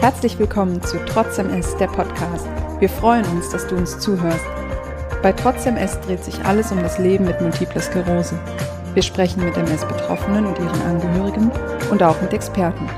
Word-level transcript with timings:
Herzlich 0.00 0.38
willkommen 0.38 0.82
zu 0.82 0.96
Trotzdem 1.04 1.50
S, 1.50 1.76
der 1.76 1.86
Podcast. 1.86 2.48
Wir 2.78 2.88
freuen 2.88 3.22
uns, 3.26 3.50
dass 3.50 3.66
du 3.66 3.76
uns 3.76 3.98
zuhörst. 3.98 4.46
Bei 5.22 5.30
Trotzdem 5.30 5.76
S 5.76 6.00
dreht 6.00 6.24
sich 6.24 6.42
alles 6.46 6.72
um 6.72 6.78
das 6.78 6.98
Leben 6.98 7.26
mit 7.26 7.38
Multipler 7.42 7.82
Sklerose. 7.82 8.38
Wir 8.94 9.02
sprechen 9.02 9.44
mit 9.44 9.58
MS-Betroffenen 9.58 10.46
und 10.46 10.58
ihren 10.58 10.80
Angehörigen 10.86 11.50
und 11.90 12.02
auch 12.02 12.18
mit 12.22 12.32
Experten. 12.32 12.88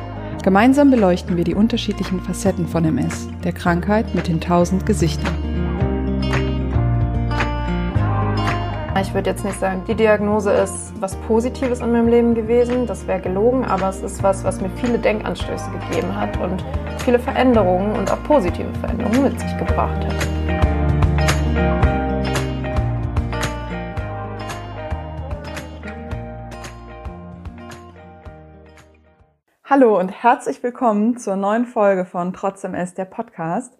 Gemeinsam 0.45 0.93
beleuchten 0.93 1.37
wir 1.37 1.43
die 1.43 1.57
unterschiedlichen 1.57 2.21
Facetten 2.21 2.69
von 2.69 2.85
MS, 2.85 3.27
der 3.43 3.53
Krankheit 3.53 4.15
mit 4.15 4.29
den 4.29 4.41
tausend 4.41 4.87
Gesichtern. 4.87 5.42
Ich 9.01 9.15
würde 9.15 9.31
jetzt 9.31 9.43
nicht 9.43 9.59
sagen, 9.59 9.83
die 9.89 9.95
Diagnose 9.95 10.53
ist 10.53 10.93
was 11.01 11.17
Positives 11.23 11.81
in 11.81 11.93
meinem 11.93 12.09
Leben 12.09 12.35
gewesen, 12.35 12.87
das 12.87 13.07
wäre 13.07 13.21
gelogen, 13.21 13.65
aber 13.65 13.89
es 13.89 14.03
ist 14.03 14.23
was, 14.23 14.45
was 14.45 14.61
mir 14.61 14.69
viele 14.69 14.99
Denkanstöße 14.99 15.71
gegeben 15.71 16.15
hat 16.15 16.37
und 16.37 16.63
viele 16.99 17.19
Veränderungen 17.19 17.97
und 17.97 18.13
auch 18.13 18.23
positive 18.25 18.71
Veränderungen 18.81 19.23
mit 19.23 19.41
sich 19.41 19.57
gebracht 19.57 20.05
hat. 20.05 20.29
Hallo 29.65 29.99
und 29.99 30.11
herzlich 30.11 30.63
willkommen 30.63 31.17
zur 31.17 31.37
neuen 31.37 31.65
Folge 31.65 32.05
von 32.05 32.35
Trotzdem 32.35 32.75
S, 32.75 32.93
der 32.93 33.07
Podcast. 33.07 33.75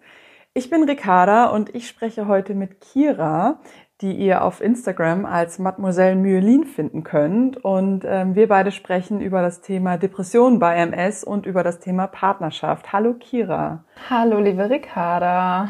Ich 0.55 0.69
bin 0.69 0.83
Ricarda 0.83 1.45
und 1.45 1.73
ich 1.73 1.87
spreche 1.87 2.27
heute 2.27 2.53
mit 2.53 2.79
Kira 2.79 3.59
die 4.01 4.13
ihr 4.13 4.43
auf 4.43 4.59
Instagram 4.59 5.25
als 5.25 5.59
Mademoiselle 5.59 6.15
Myelin 6.15 6.65
finden 6.65 7.03
könnt. 7.03 7.63
Und 7.63 8.03
ähm, 8.05 8.35
wir 8.35 8.47
beide 8.47 8.71
sprechen 8.71 9.21
über 9.21 9.41
das 9.41 9.61
Thema 9.61 9.97
Depression 9.97 10.59
bei 10.59 10.75
MS 10.75 11.23
und 11.23 11.45
über 11.45 11.63
das 11.63 11.79
Thema 11.79 12.07
Partnerschaft. 12.07 12.91
Hallo 12.91 13.13
Kira. 13.13 13.83
Hallo 14.09 14.39
liebe 14.39 14.69
Ricarda. 14.69 15.69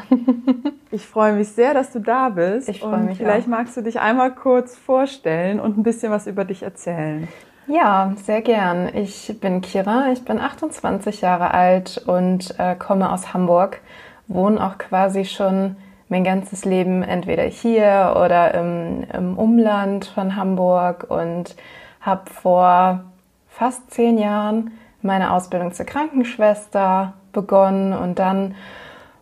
ich 0.92 1.06
freue 1.06 1.34
mich 1.34 1.50
sehr, 1.50 1.74
dass 1.74 1.92
du 1.92 2.00
da 2.00 2.30
bist. 2.30 2.70
Ich 2.70 2.80
freue 2.80 3.00
mich. 3.00 3.18
Vielleicht 3.18 3.48
auch. 3.48 3.52
magst 3.52 3.78
du 3.78 3.82
dich 3.82 4.00
einmal 4.00 4.34
kurz 4.34 4.78
vorstellen 4.78 5.60
und 5.60 5.78
ein 5.78 5.84
bisschen 5.84 6.12
was 6.12 6.26
über 6.26 6.46
dich 6.46 6.64
erzählen. 6.64 7.28
Ja, 7.68 8.14
sehr 8.18 8.42
gern. 8.42 8.90
Ich 8.94 9.40
bin 9.40 9.62
Kira, 9.62 10.12
ich 10.12 10.26
bin 10.26 10.40
28 10.40 11.22
Jahre 11.22 11.54
alt 11.54 12.04
und 12.08 12.56
äh, 12.58 12.76
komme 12.76 13.12
aus 13.12 13.34
Hamburg, 13.34 13.80
wohne 14.28 14.66
auch 14.66 14.78
quasi 14.78 15.24
schon 15.24 15.78
mein 16.14 16.24
ganzes 16.24 16.64
Leben 16.64 17.02
entweder 17.02 17.42
hier 17.42 18.14
oder 18.24 18.54
im, 18.54 19.04
im 19.12 19.36
Umland 19.36 20.06
von 20.06 20.36
Hamburg 20.36 21.08
und 21.10 21.56
habe 22.02 22.30
vor 22.30 23.04
fast 23.50 23.90
zehn 23.90 24.20
Jahren 24.20 24.74
meine 25.02 25.34
Ausbildung 25.34 25.74
zur 25.74 25.88
Krankenschwester 25.88 27.14
begonnen 27.32 27.94
und 27.94 28.20
dann 28.20 28.54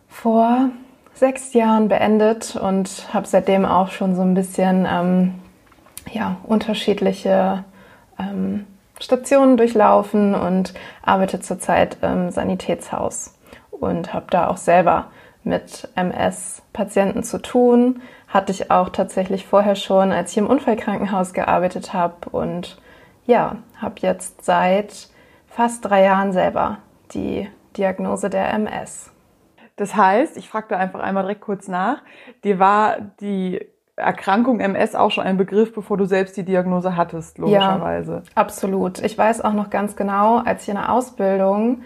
vor 0.06 0.68
sechs 1.14 1.54
Jahren 1.54 1.88
beendet 1.88 2.56
und 2.56 3.08
habe 3.14 3.26
seitdem 3.26 3.64
auch 3.64 3.90
schon 3.90 4.14
so 4.14 4.20
ein 4.20 4.34
bisschen 4.34 4.86
ähm, 4.86 5.34
ja, 6.10 6.36
unterschiedliche 6.42 7.64
ähm, 8.18 8.66
Stationen 9.00 9.56
durchlaufen 9.56 10.34
und 10.34 10.74
arbeite 11.00 11.40
zurzeit 11.40 11.96
im 12.02 12.30
Sanitätshaus 12.30 13.38
und 13.70 14.12
habe 14.12 14.26
da 14.28 14.48
auch 14.48 14.58
selber 14.58 15.06
mit 15.44 15.88
MS-Patienten 15.94 17.22
zu 17.22 17.40
tun. 17.40 18.02
Hatte 18.28 18.52
ich 18.52 18.70
auch 18.70 18.88
tatsächlich 18.88 19.46
vorher 19.46 19.76
schon, 19.76 20.12
als 20.12 20.32
ich 20.32 20.38
im 20.38 20.46
Unfallkrankenhaus 20.46 21.32
gearbeitet 21.32 21.92
habe. 21.92 22.30
Und 22.30 22.80
ja, 23.26 23.56
habe 23.76 23.94
jetzt 23.98 24.44
seit 24.44 25.08
fast 25.48 25.84
drei 25.84 26.02
Jahren 26.02 26.32
selber 26.32 26.78
die 27.12 27.48
Diagnose 27.76 28.30
der 28.30 28.52
MS. 28.52 29.10
Das 29.76 29.96
heißt, 29.96 30.36
ich 30.36 30.48
frage 30.48 30.66
da 30.70 30.76
einfach 30.76 31.00
einmal 31.00 31.24
direkt 31.24 31.40
kurz 31.40 31.68
nach, 31.68 32.02
dir 32.44 32.58
war 32.58 32.96
die 33.20 33.66
Erkrankung 33.96 34.60
MS 34.60 34.94
auch 34.94 35.10
schon 35.10 35.24
ein 35.24 35.36
Begriff, 35.36 35.74
bevor 35.74 35.96
du 35.96 36.06
selbst 36.06 36.36
die 36.36 36.44
Diagnose 36.44 36.96
hattest, 36.96 37.38
logischerweise. 37.38 38.22
Ja, 38.24 38.32
absolut. 38.34 39.00
Ich 39.00 39.16
weiß 39.16 39.42
auch 39.42 39.52
noch 39.52 39.70
ganz 39.70 39.96
genau, 39.96 40.38
als 40.38 40.62
ich 40.62 40.70
in 40.70 40.76
der 40.76 40.92
Ausbildung 40.92 41.82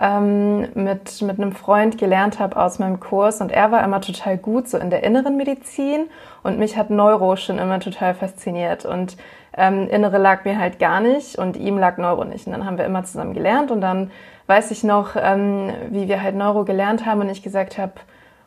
ähm, 0.00 0.68
mit, 0.74 1.20
mit 1.20 1.38
einem 1.38 1.52
Freund 1.52 1.98
gelernt 1.98 2.40
habe 2.40 2.56
aus 2.56 2.78
meinem 2.78 3.00
Kurs. 3.00 3.40
Und 3.40 3.52
er 3.52 3.70
war 3.70 3.84
immer 3.84 4.00
total 4.00 4.38
gut 4.38 4.68
so 4.68 4.78
in 4.78 4.90
der 4.90 5.02
inneren 5.02 5.36
Medizin. 5.36 6.08
Und 6.42 6.58
mich 6.58 6.76
hat 6.76 6.88
Neuro 6.90 7.36
schon 7.36 7.58
immer 7.58 7.80
total 7.80 8.14
fasziniert. 8.14 8.86
Und 8.86 9.16
ähm, 9.56 9.88
Innere 9.88 10.16
lag 10.16 10.44
mir 10.44 10.58
halt 10.58 10.78
gar 10.78 11.00
nicht 11.00 11.36
und 11.36 11.56
ihm 11.56 11.76
lag 11.76 11.98
Neuro 11.98 12.24
nicht. 12.24 12.46
Und 12.46 12.52
dann 12.52 12.64
haben 12.64 12.78
wir 12.78 12.86
immer 12.86 13.04
zusammen 13.04 13.34
gelernt. 13.34 13.70
Und 13.70 13.82
dann 13.82 14.10
weiß 14.46 14.70
ich 14.70 14.84
noch, 14.84 15.16
ähm, 15.16 15.70
wie 15.90 16.08
wir 16.08 16.22
halt 16.22 16.34
Neuro 16.34 16.64
gelernt 16.64 17.04
haben. 17.04 17.20
Und 17.20 17.28
ich 17.28 17.42
gesagt 17.42 17.76
habe, 17.76 17.92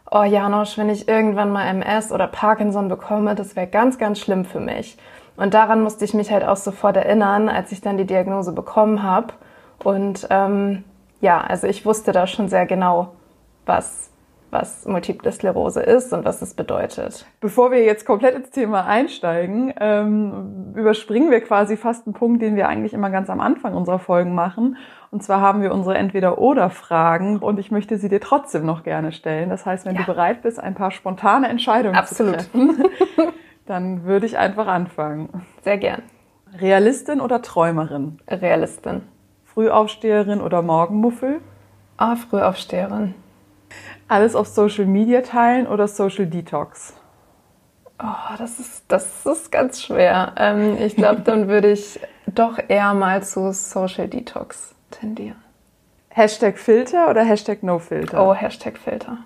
oh 0.10 0.24
Janosch, 0.24 0.78
wenn 0.80 0.90
ich 0.90 1.08
irgendwann 1.08 1.52
mal 1.52 1.68
MS 1.68 2.12
oder 2.12 2.28
Parkinson 2.28 2.88
bekomme, 2.88 3.36
das 3.36 3.56
wäre 3.56 3.68
ganz, 3.68 4.00
ganz 4.00 4.20
schlimm 4.20 4.46
für 4.46 4.60
mich. 4.60 4.98
Und 5.36 5.54
daran 5.54 5.84
musste 5.84 6.06
ich 6.06 6.16
mich 6.16 6.32
halt 6.32 6.44
auch 6.44 6.56
sofort 6.56 6.98
erinnern, 6.98 7.48
als 7.48 7.72
ich 7.72 7.82
dann 7.82 7.98
die 7.98 8.06
Diagnose 8.06 8.54
bekommen 8.54 9.04
habe. 9.04 9.34
Und 9.84 10.28
ähm, 10.30 10.84
ja, 11.24 11.40
also 11.40 11.68
ich 11.68 11.86
wusste 11.86 12.12
da 12.12 12.28
schon 12.28 12.50
sehr 12.50 12.66
genau, 12.66 13.14
was, 13.66 14.12
was 14.52 14.86
Multiple 14.86 15.32
Sklerose 15.32 15.82
ist 15.82 16.12
und 16.12 16.26
was 16.26 16.42
es 16.42 16.54
bedeutet. 16.54 17.26
Bevor 17.40 17.72
wir 17.72 17.82
jetzt 17.82 18.06
komplett 18.06 18.36
ins 18.36 18.50
Thema 18.50 18.86
einsteigen, 18.86 19.74
ähm, 19.80 20.74
überspringen 20.76 21.32
wir 21.32 21.40
quasi 21.40 21.78
fast 21.78 22.06
einen 22.06 22.14
Punkt, 22.14 22.42
den 22.42 22.58
wir 22.58 22.68
eigentlich 22.68 22.94
immer 22.94 23.10
ganz 23.10 23.30
am 23.30 23.40
Anfang 23.40 23.74
unserer 23.74 24.00
Folgen 24.00 24.36
machen. 24.36 24.76
Und 25.12 25.24
zwar 25.24 25.40
haben 25.40 25.62
wir 25.62 25.74
unsere 25.74 25.98
Entweder-Oder-Fragen 25.98 27.38
und 27.38 27.58
ich 27.58 27.72
möchte 27.72 27.98
sie 27.98 28.10
dir 28.10 28.20
trotzdem 28.20 28.66
noch 28.66 28.84
gerne 28.84 29.14
stellen. 29.14 29.50
Das 29.50 29.66
heißt, 29.66 29.86
wenn 29.86 29.96
ja. 29.96 30.02
du 30.02 30.08
bereit 30.08 30.42
bist, 30.42 30.60
ein 30.60 30.76
paar 30.76 30.92
spontane 30.92 31.48
Entscheidungen 31.48 31.96
Absolut. 31.96 32.42
zu 32.42 32.50
treffen, 32.50 32.84
dann 33.66 34.04
würde 34.04 34.26
ich 34.26 34.38
einfach 34.38 34.68
anfangen. 34.68 35.30
Sehr 35.62 35.78
gern. 35.78 36.02
Realistin 36.60 37.22
oder 37.22 37.42
Träumerin? 37.42 38.20
Realistin. 38.28 39.04
Frühaufsteherin 39.54 40.42
oder 40.42 40.62
Morgenmuffel? 40.62 41.42
Ah, 41.98 42.16
Frühaufsteherin. 42.16 43.14
Alles 44.08 44.36
auf 44.36 44.48
Social 44.48 44.86
Media 44.86 45.22
teilen 45.22 45.68
oder 45.68 45.88
Social 45.88 46.26
Detox? 46.26 46.94
Oh, 48.02 48.36
das 48.38 48.60
ist, 48.60 48.84
das 48.88 49.26
ist 49.26 49.52
ganz 49.52 49.82
schwer. 49.82 50.34
Ähm, 50.38 50.78
ich 50.80 50.96
glaube, 50.96 51.22
dann 51.22 51.48
würde 51.50 51.72
ich 51.72 52.00
doch 52.26 52.58
eher 52.68 52.94
mal 52.94 53.24
zu 53.24 53.54
Social 53.54 54.08
Detox 54.08 54.74
tendieren. 54.90 55.42
Hashtag 56.10 56.58
Filter 56.58 57.10
oder 57.10 57.24
Hashtag 57.24 57.64
No 57.64 57.80
Filter? 57.80 58.28
Oh, 58.28 58.34
Hashtag 58.34 58.78
Filter. 58.78 59.20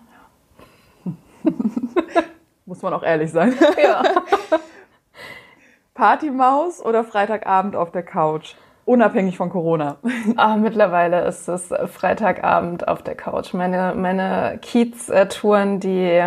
Ja. 1.06 1.12
Muss 2.66 2.82
man 2.82 2.94
auch 2.94 3.04
ehrlich 3.04 3.32
sein. 3.32 3.56
Ja. 3.82 4.04
Partymaus 5.94 6.82
oder 6.84 7.04
Freitagabend 7.04 7.76
auf 7.76 7.92
der 7.92 8.04
Couch? 8.04 8.56
Unabhängig 8.88 9.36
von 9.36 9.50
Corona. 9.50 9.98
Ah, 10.38 10.56
mittlerweile 10.56 11.26
ist 11.26 11.50
es 11.50 11.74
Freitagabend 11.88 12.88
auf 12.88 13.02
der 13.02 13.16
Couch. 13.16 13.54
Meine, 13.54 13.94
meine 13.96 14.60
Kiez-Touren, 14.62 15.82
die, 15.82 16.24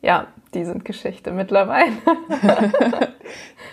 ja, 0.00 0.26
die 0.54 0.64
sind 0.64 0.86
Geschichte 0.86 1.32
mittlerweile. 1.32 1.92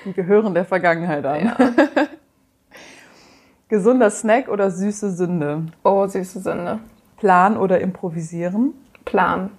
die 0.05 0.11
gehören 0.11 0.53
der 0.53 0.65
Vergangenheit 0.65 1.25
an. 1.25 1.45
Ja. 1.45 1.57
Gesunder 3.69 4.09
Snack 4.09 4.49
oder 4.49 4.69
süße 4.69 5.11
Sünde? 5.11 5.67
Oh, 5.85 6.05
süße 6.05 6.41
Sünde. 6.41 6.79
Plan 7.17 7.55
oder 7.55 7.79
improvisieren? 7.79 8.73
Plan. 9.05 9.51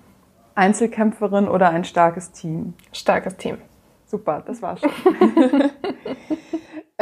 Einzelkämpferin 0.54 1.48
oder 1.48 1.70
ein 1.70 1.84
starkes 1.84 2.32
Team? 2.32 2.74
Starkes 2.92 3.38
Team. 3.38 3.56
Super, 4.04 4.42
das 4.44 4.60
war's 4.60 4.80
schon. 4.80 5.70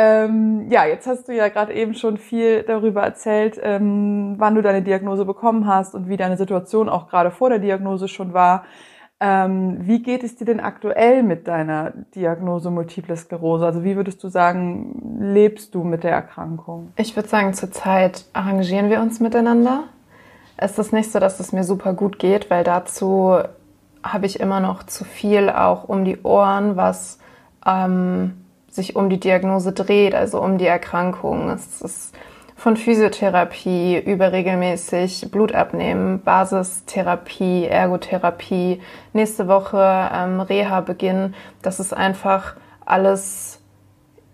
Ähm, 0.01 0.71
ja, 0.71 0.87
jetzt 0.87 1.09
hast 1.09 1.27
du 1.27 1.35
ja 1.35 1.49
gerade 1.49 1.75
eben 1.75 1.93
schon 1.93 2.19
viel 2.19 2.63
darüber 2.63 3.03
erzählt, 3.03 3.59
ähm, 3.61 4.37
wann 4.39 4.55
du 4.55 4.63
deine 4.63 4.81
Diagnose 4.81 5.25
bekommen 5.25 5.67
hast 5.67 5.93
und 5.97 6.09
wie 6.09 6.17
deine 6.17 6.37
Situation 6.37 6.89
auch 6.89 7.09
gerade 7.09 7.33
vor 7.33 7.51
der 7.51 7.59
Diagnose 7.59 8.07
schon 8.07 8.33
war. 8.33 8.65
Ähm, 9.19 9.79
wie 9.81 10.01
geht 10.01 10.23
es 10.23 10.37
dir 10.37 10.45
denn 10.45 10.61
aktuell 10.61 11.25
mit 11.25 11.49
deiner 11.49 11.95
Diagnose 12.15 12.71
Multiple 12.71 13.17
Sklerose? 13.17 13.67
Also 13.67 13.83
wie 13.83 13.97
würdest 13.97 14.23
du 14.23 14.29
sagen, 14.29 15.19
lebst 15.21 15.75
du 15.75 15.83
mit 15.83 16.05
der 16.05 16.13
Erkrankung? 16.13 16.93
Ich 16.95 17.17
würde 17.17 17.29
sagen, 17.29 17.53
zurzeit 17.53 18.25
arrangieren 18.35 18.91
wir 18.91 19.01
uns 19.01 19.19
miteinander. 19.19 19.83
Es 20.57 20.79
ist 20.79 20.93
nicht 20.93 21.11
so, 21.11 21.19
dass 21.19 21.41
es 21.41 21.51
mir 21.51 21.65
super 21.65 21.93
gut 21.93 22.21
geht, 22.21 22.51
weil 22.51 22.63
dazu 22.63 23.37
habe 24.05 24.27
ich 24.27 24.39
immer 24.39 24.61
noch 24.61 24.85
zu 24.85 25.05
viel 25.05 25.51
auch 25.51 25.89
um 25.89 26.05
die 26.05 26.23
Ohren, 26.23 26.77
was 26.77 27.19
ähm, 27.67 28.45
sich 28.79 28.97
um 28.97 29.11
die 29.11 29.21
Diagnose 29.21 29.73
dreht, 29.73 30.15
also 30.15 30.41
um 30.41 30.57
die 30.57 30.67
Erkrankung. 30.67 31.51
Es 31.51 31.83
ist 31.83 32.15
von 32.57 32.77
Physiotherapie 32.77 33.99
über 33.99 34.33
regelmäßig 34.33 35.31
Blut 35.31 35.55
abnehmen, 35.55 36.23
Basistherapie, 36.23 37.67
Ergotherapie, 37.67 38.81
nächste 39.13 39.47
Woche 39.47 40.11
ähm, 40.13 40.41
Reha-Beginn. 40.41 41.35
Das 41.63 41.79
ist 41.79 41.93
einfach 41.93 42.57
alles, 42.85 43.61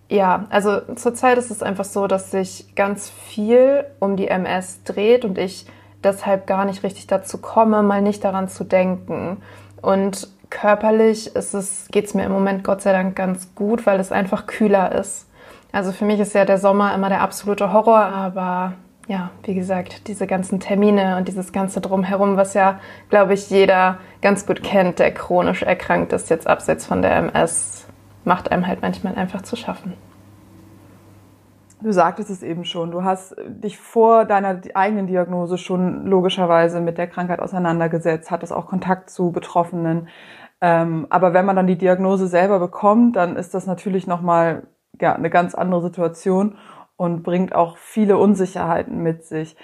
ja, 0.08 0.46
also 0.50 0.80
zurzeit 0.94 1.36
ist 1.38 1.50
es 1.50 1.62
einfach 1.62 1.84
so, 1.84 2.06
dass 2.06 2.30
sich 2.30 2.74
ganz 2.74 3.10
viel 3.10 3.84
um 3.98 4.16
die 4.16 4.28
MS 4.28 4.84
dreht 4.84 5.24
und 5.24 5.36
ich 5.36 5.66
deshalb 6.02 6.46
gar 6.46 6.64
nicht 6.64 6.82
richtig 6.82 7.06
dazu 7.06 7.38
komme, 7.38 7.82
mal 7.82 8.00
nicht 8.00 8.24
daran 8.24 8.48
zu 8.48 8.64
denken. 8.64 9.38
Und 9.82 10.28
körperlich 10.54 11.34
ist 11.34 11.52
es, 11.52 11.88
geht 11.90 12.06
es 12.06 12.14
mir 12.14 12.24
im 12.24 12.32
Moment 12.32 12.64
Gott 12.64 12.80
sei 12.80 12.92
Dank 12.92 13.14
ganz 13.16 13.54
gut, 13.54 13.84
weil 13.84 14.00
es 14.00 14.12
einfach 14.12 14.46
kühler 14.46 14.92
ist. 14.92 15.28
Also 15.72 15.92
für 15.92 16.04
mich 16.04 16.20
ist 16.20 16.34
ja 16.34 16.44
der 16.44 16.58
Sommer 16.58 16.94
immer 16.94 17.08
der 17.08 17.20
absolute 17.20 17.72
Horror, 17.72 17.98
aber 17.98 18.74
ja, 19.08 19.30
wie 19.42 19.54
gesagt, 19.54 20.08
diese 20.08 20.26
ganzen 20.26 20.60
Termine 20.60 21.16
und 21.18 21.28
dieses 21.28 21.52
ganze 21.52 21.80
Drumherum, 21.80 22.36
was 22.36 22.54
ja, 22.54 22.80
glaube 23.10 23.34
ich, 23.34 23.50
jeder 23.50 23.98
ganz 24.22 24.46
gut 24.46 24.62
kennt, 24.62 24.98
der 25.00 25.12
chronisch 25.12 25.62
erkrankt 25.62 26.12
ist, 26.12 26.30
jetzt 26.30 26.46
abseits 26.46 26.86
von 26.86 27.02
der 27.02 27.16
MS, 27.16 27.86
macht 28.24 28.50
einem 28.50 28.66
halt 28.66 28.80
manchmal 28.80 29.16
einfach 29.16 29.42
zu 29.42 29.56
schaffen. 29.56 29.92
Du 31.82 31.92
sagtest 31.92 32.30
es 32.30 32.42
eben 32.42 32.64
schon, 32.64 32.92
du 32.92 33.04
hast 33.04 33.36
dich 33.46 33.76
vor 33.76 34.24
deiner 34.24 34.58
eigenen 34.72 35.06
Diagnose 35.06 35.58
schon 35.58 36.06
logischerweise 36.06 36.80
mit 36.80 36.96
der 36.96 37.08
Krankheit 37.08 37.40
auseinandergesetzt, 37.40 38.30
hattest 38.30 38.54
auch 38.54 38.68
Kontakt 38.68 39.10
zu 39.10 39.32
Betroffenen. 39.32 40.08
Ähm, 40.60 41.06
aber 41.10 41.34
wenn 41.34 41.44
man 41.44 41.56
dann 41.56 41.66
die 41.66 41.78
Diagnose 41.78 42.26
selber 42.26 42.58
bekommt, 42.58 43.16
dann 43.16 43.36
ist 43.36 43.54
das 43.54 43.66
natürlich 43.66 44.06
nochmal 44.06 44.66
ja, 45.00 45.14
eine 45.14 45.30
ganz 45.30 45.54
andere 45.54 45.82
Situation 45.82 46.56
und 46.96 47.22
bringt 47.22 47.54
auch 47.54 47.76
viele 47.76 48.18
Unsicherheiten 48.18 49.02
mit 49.02 49.24
sich. 49.24 49.56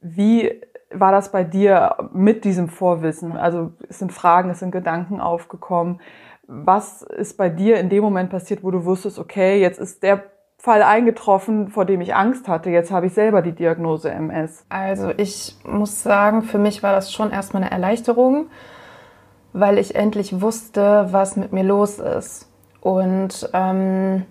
Wie 0.00 0.60
war 0.90 1.12
das 1.12 1.32
bei 1.32 1.44
dir 1.44 1.96
mit 2.12 2.44
diesem 2.44 2.68
Vorwissen? 2.68 3.36
Also 3.36 3.72
es 3.88 3.98
sind 3.98 4.12
Fragen, 4.12 4.50
es 4.50 4.60
sind 4.60 4.70
Gedanken 4.70 5.20
aufgekommen. 5.20 6.00
Was 6.46 7.02
ist 7.02 7.36
bei 7.36 7.48
dir 7.48 7.78
in 7.78 7.88
dem 7.88 8.02
Moment 8.02 8.30
passiert, 8.30 8.64
wo 8.64 8.70
du 8.70 8.84
wusstest, 8.84 9.18
okay, 9.18 9.60
jetzt 9.60 9.78
ist 9.78 10.02
der 10.02 10.22
Fall 10.60 10.82
eingetroffen, 10.82 11.68
vor 11.68 11.84
dem 11.84 12.00
ich 12.00 12.14
Angst 12.14 12.48
hatte. 12.48 12.70
Jetzt 12.70 12.90
habe 12.90 13.06
ich 13.06 13.14
selber 13.14 13.42
die 13.42 13.52
Diagnose 13.52 14.10
MS. 14.10 14.66
Also 14.68 15.12
ich 15.16 15.56
muss 15.64 16.02
sagen, 16.02 16.42
für 16.42 16.58
mich 16.58 16.82
war 16.82 16.92
das 16.92 17.12
schon 17.12 17.30
erstmal 17.30 17.62
eine 17.62 17.70
Erleichterung, 17.70 18.48
weil 19.58 19.78
ich 19.78 19.94
endlich 19.94 20.40
wusste, 20.40 21.08
was 21.10 21.36
mit 21.36 21.52
mir 21.52 21.64
los 21.64 21.98
ist. 21.98 22.48
Und 22.80 23.48
ähm, 23.52 24.24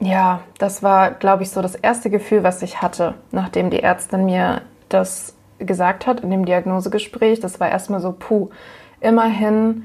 ja, 0.00 0.40
das 0.58 0.82
war, 0.82 1.12
glaube 1.12 1.42
ich, 1.42 1.50
so 1.50 1.62
das 1.62 1.74
erste 1.74 2.10
Gefühl, 2.10 2.42
was 2.42 2.62
ich 2.62 2.82
hatte, 2.82 3.14
nachdem 3.30 3.70
die 3.70 3.82
Ärztin 3.82 4.26
mir 4.26 4.62
das 4.88 5.34
gesagt 5.58 6.06
hat 6.06 6.20
in 6.20 6.30
dem 6.30 6.44
Diagnosegespräch. 6.44 7.40
Das 7.40 7.60
war 7.60 7.68
erstmal 7.68 8.00
so, 8.00 8.12
puh, 8.12 8.50
immerhin 9.00 9.84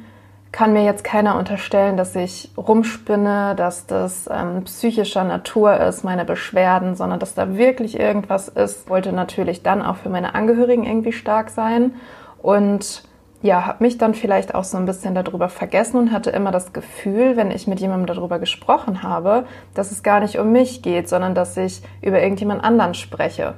kann 0.51 0.73
mir 0.73 0.83
jetzt 0.83 1.03
keiner 1.03 1.37
unterstellen, 1.37 1.95
dass 1.95 2.15
ich 2.15 2.51
rumspinne, 2.57 3.53
dass 3.55 3.85
das 3.85 4.27
ähm, 4.31 4.63
psychischer 4.63 5.23
Natur 5.23 5.77
ist, 5.77 6.03
meine 6.03 6.25
Beschwerden, 6.25 6.95
sondern 6.95 7.19
dass 7.19 7.35
da 7.35 7.55
wirklich 7.55 7.99
irgendwas 7.99 8.47
ist. 8.47 8.85
Ich 8.85 8.89
wollte 8.89 9.13
natürlich 9.13 9.61
dann 9.61 9.83
auch 9.83 9.97
für 9.97 10.09
meine 10.09 10.33
Angehörigen 10.33 10.85
irgendwie 10.85 11.11
stark 11.11 11.51
sein 11.51 11.93
und 12.41 13.03
ja, 13.41 13.65
habe 13.65 13.83
mich 13.83 13.97
dann 13.97 14.13
vielleicht 14.13 14.53
auch 14.53 14.65
so 14.65 14.77
ein 14.77 14.85
bisschen 14.85 15.15
darüber 15.15 15.47
vergessen 15.47 15.97
und 15.97 16.11
hatte 16.11 16.29
immer 16.29 16.51
das 16.51 16.73
Gefühl, 16.73 17.37
wenn 17.37 17.51
ich 17.51 17.67
mit 17.67 17.79
jemandem 17.79 18.13
darüber 18.13 18.37
gesprochen 18.37 19.01
habe, 19.01 19.45
dass 19.73 19.91
es 19.91 20.03
gar 20.03 20.19
nicht 20.19 20.37
um 20.39 20.51
mich 20.51 20.81
geht, 20.81 21.07
sondern 21.07 21.35
dass 21.35 21.55
ich 21.55 21.81
über 22.01 22.21
irgendjemand 22.21 22.63
anderen 22.63 22.93
spreche. 22.95 23.55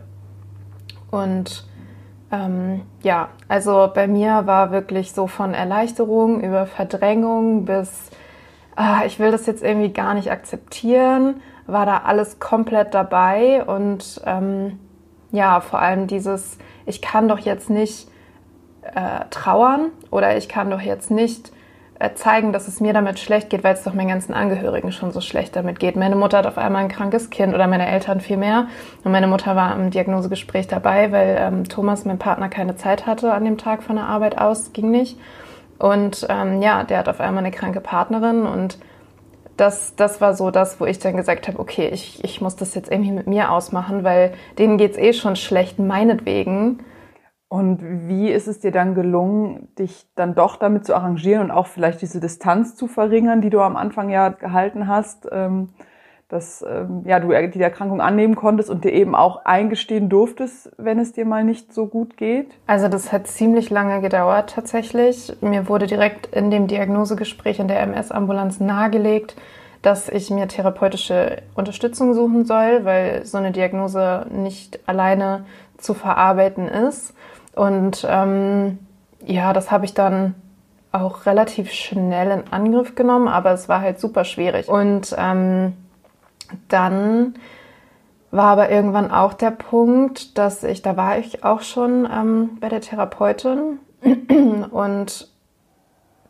Und 1.09 1.67
ähm, 2.31 2.83
ja, 3.01 3.29
also 3.47 3.89
bei 3.93 4.07
mir 4.07 4.45
war 4.45 4.71
wirklich 4.71 5.13
so 5.13 5.25
von 5.25 5.53
Erleichterung 5.55 6.41
über 6.41 6.67
Verdrängung 6.67 7.65
bis, 7.65 8.11
ah, 8.75 9.01
ich 9.05 9.19
will 9.19 9.31
das 9.31 9.47
jetzt 9.47 9.63
irgendwie 9.63 9.91
gar 9.91 10.13
nicht 10.13 10.31
akzeptieren, 10.31 11.41
war 11.65 11.87
da 11.87 12.01
alles 12.05 12.39
komplett 12.39 12.93
dabei 12.93 13.63
und 13.65 14.21
ähm, 14.25 14.79
ja, 15.31 15.59
vor 15.59 15.79
allem 15.79 16.05
dieses, 16.05 16.57
ich 16.85 17.01
kann 17.01 17.27
doch 17.27 17.39
jetzt 17.39 17.69
nicht 17.69 18.10
äh, 18.95 19.25
trauern 19.29 19.89
oder 20.09 20.37
ich 20.37 20.49
kann 20.49 20.69
doch 20.69 20.81
jetzt 20.81 21.11
nicht 21.11 21.51
äh, 21.99 22.13
zeigen, 22.15 22.51
dass 22.51 22.67
es 22.67 22.79
mir 22.79 22.93
damit 22.93 23.19
schlecht 23.19 23.49
geht, 23.49 23.63
weil 23.63 23.75
es 23.75 23.83
doch 23.83 23.93
meinen 23.93 24.07
ganzen 24.07 24.33
Angehörigen 24.33 24.91
schon 24.91 25.11
so 25.11 25.21
schlecht 25.21 25.55
damit 25.55 25.79
geht. 25.79 25.95
Meine 25.95 26.15
Mutter 26.15 26.39
hat 26.39 26.47
auf 26.47 26.57
einmal 26.57 26.83
ein 26.83 26.89
krankes 26.89 27.29
Kind 27.29 27.53
oder 27.53 27.67
meine 27.67 27.87
Eltern 27.87 28.21
viel 28.21 28.37
mehr. 28.37 28.67
Und 29.03 29.11
meine 29.11 29.27
Mutter 29.27 29.55
war 29.55 29.75
im 29.75 29.91
Diagnosegespräch 29.91 30.67
dabei, 30.67 31.11
weil 31.11 31.37
ähm, 31.39 31.63
Thomas, 31.65 32.05
mein 32.05 32.17
Partner, 32.17 32.49
keine 32.49 32.75
Zeit 32.75 33.05
hatte 33.05 33.33
an 33.33 33.45
dem 33.45 33.57
Tag 33.57 33.83
von 33.83 33.97
der 33.97 34.05
Arbeit 34.05 34.37
aus, 34.39 34.73
ging 34.73 34.89
nicht. 34.89 35.19
Und 35.77 36.25
ähm, 36.29 36.61
ja, 36.61 36.83
der 36.83 36.99
hat 36.99 37.09
auf 37.09 37.19
einmal 37.19 37.43
eine 37.43 37.51
kranke 37.51 37.81
Partnerin 37.81 38.45
und 38.45 38.77
das, 39.57 39.95
das 39.95 40.21
war 40.21 40.33
so 40.33 40.49
das, 40.49 40.79
wo 40.79 40.85
ich 40.85 40.97
dann 40.97 41.15
gesagt 41.15 41.47
habe, 41.47 41.59
okay, 41.59 41.89
ich, 41.93 42.23
ich 42.23 42.41
muss 42.41 42.55
das 42.55 42.73
jetzt 42.73 42.91
irgendwie 42.91 43.11
mit 43.11 43.27
mir 43.27 43.51
ausmachen, 43.51 44.03
weil 44.03 44.33
denen 44.57 44.77
geht's 44.77 44.97
eh 44.97 45.13
schon 45.13 45.35
schlecht, 45.35 45.77
meinetwegen. 45.77 46.79
Und 47.51 48.07
wie 48.07 48.29
ist 48.29 48.47
es 48.47 48.61
dir 48.61 48.71
dann 48.71 48.95
gelungen, 48.95 49.67
dich 49.77 50.07
dann 50.15 50.35
doch 50.35 50.55
damit 50.55 50.85
zu 50.85 50.95
arrangieren 50.95 51.43
und 51.43 51.51
auch 51.51 51.67
vielleicht 51.67 52.01
diese 52.01 52.21
Distanz 52.21 52.77
zu 52.77 52.87
verringern, 52.87 53.41
die 53.41 53.49
du 53.49 53.59
am 53.59 53.75
Anfang 53.75 54.09
ja 54.09 54.29
gehalten 54.29 54.87
hast, 54.87 55.27
ähm, 55.29 55.67
dass 56.29 56.61
ähm, 56.65 57.01
ja, 57.03 57.19
du 57.19 57.27
die 57.49 57.61
Erkrankung 57.61 57.99
annehmen 57.99 58.37
konntest 58.37 58.69
und 58.69 58.85
dir 58.85 58.93
eben 58.93 59.15
auch 59.15 59.43
eingestehen 59.43 60.07
durftest, 60.07 60.71
wenn 60.77 60.97
es 60.97 61.11
dir 61.11 61.25
mal 61.25 61.43
nicht 61.43 61.73
so 61.73 61.87
gut 61.87 62.15
geht? 62.15 62.47
Also 62.67 62.87
das 62.87 63.11
hat 63.11 63.27
ziemlich 63.27 63.69
lange 63.69 63.99
gedauert 63.99 64.51
tatsächlich. 64.51 65.33
Mir 65.41 65.67
wurde 65.67 65.87
direkt 65.87 66.27
in 66.27 66.51
dem 66.51 66.67
Diagnosegespräch 66.67 67.59
in 67.59 67.67
der 67.67 67.81
MS-Ambulanz 67.81 68.61
nahegelegt, 68.61 69.35
dass 69.81 70.07
ich 70.07 70.29
mir 70.29 70.47
therapeutische 70.47 71.41
Unterstützung 71.55 72.13
suchen 72.13 72.45
soll, 72.45 72.85
weil 72.85 73.25
so 73.25 73.37
eine 73.37 73.51
Diagnose 73.51 74.25
nicht 74.31 74.79
alleine 74.87 75.43
zu 75.77 75.93
verarbeiten 75.93 76.69
ist. 76.69 77.13
Und 77.55 78.05
ähm, 78.09 78.79
ja, 79.25 79.53
das 79.53 79.71
habe 79.71 79.85
ich 79.85 79.93
dann 79.93 80.35
auch 80.91 81.25
relativ 81.25 81.71
schnell 81.71 82.31
in 82.31 82.51
Angriff 82.51 82.95
genommen, 82.95 83.27
aber 83.27 83.51
es 83.51 83.69
war 83.69 83.81
halt 83.81 83.99
super 83.99 84.25
schwierig. 84.25 84.67
Und 84.67 85.15
ähm, 85.17 85.73
dann 86.67 87.35
war 88.31 88.45
aber 88.45 88.69
irgendwann 88.69 89.11
auch 89.11 89.33
der 89.33 89.51
Punkt, 89.51 90.37
dass 90.37 90.63
ich, 90.63 90.81
da 90.81 90.95
war 90.97 91.17
ich 91.17 91.43
auch 91.43 91.61
schon 91.61 92.07
ähm, 92.11 92.57
bei 92.59 92.69
der 92.69 92.81
Therapeutin 92.81 93.79
und 94.71 95.27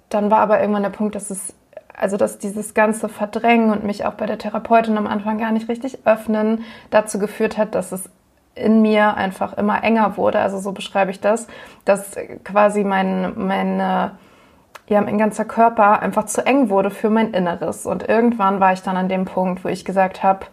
dann 0.09 0.31
war 0.31 0.39
aber 0.39 0.59
irgendwann 0.59 0.83
der 0.83 0.89
Punkt, 0.89 1.15
dass 1.15 1.29
es, 1.29 1.53
also 1.95 2.17
dass 2.17 2.39
dieses 2.39 2.73
ganze 2.73 3.07
Verdrängen 3.07 3.71
und 3.71 3.83
mich 3.83 4.05
auch 4.05 4.13
bei 4.13 4.25
der 4.25 4.39
Therapeutin 4.39 4.97
am 4.97 5.07
Anfang 5.07 5.37
gar 5.37 5.51
nicht 5.51 5.69
richtig 5.69 6.05
öffnen 6.05 6.63
dazu 6.89 7.17
geführt 7.17 7.57
hat, 7.57 7.75
dass 7.75 7.91
es 7.91 8.09
in 8.55 8.81
mir 8.81 9.15
einfach 9.15 9.53
immer 9.53 9.83
enger 9.83 10.17
wurde. 10.17 10.39
Also 10.39 10.59
so 10.59 10.71
beschreibe 10.71 11.11
ich 11.11 11.19
das, 11.19 11.47
dass 11.85 12.15
quasi 12.43 12.83
mein, 12.83 13.33
meine, 13.35 14.11
ja, 14.87 15.01
mein 15.01 15.17
ganzer 15.17 15.45
Körper 15.45 16.01
einfach 16.01 16.25
zu 16.25 16.45
eng 16.45 16.69
wurde 16.69 16.89
für 16.89 17.09
mein 17.09 17.33
Inneres. 17.33 17.85
Und 17.85 18.07
irgendwann 18.07 18.59
war 18.59 18.73
ich 18.73 18.81
dann 18.81 18.97
an 18.97 19.09
dem 19.09 19.25
Punkt, 19.25 19.63
wo 19.63 19.69
ich 19.69 19.85
gesagt 19.85 20.23
habe, 20.23 20.45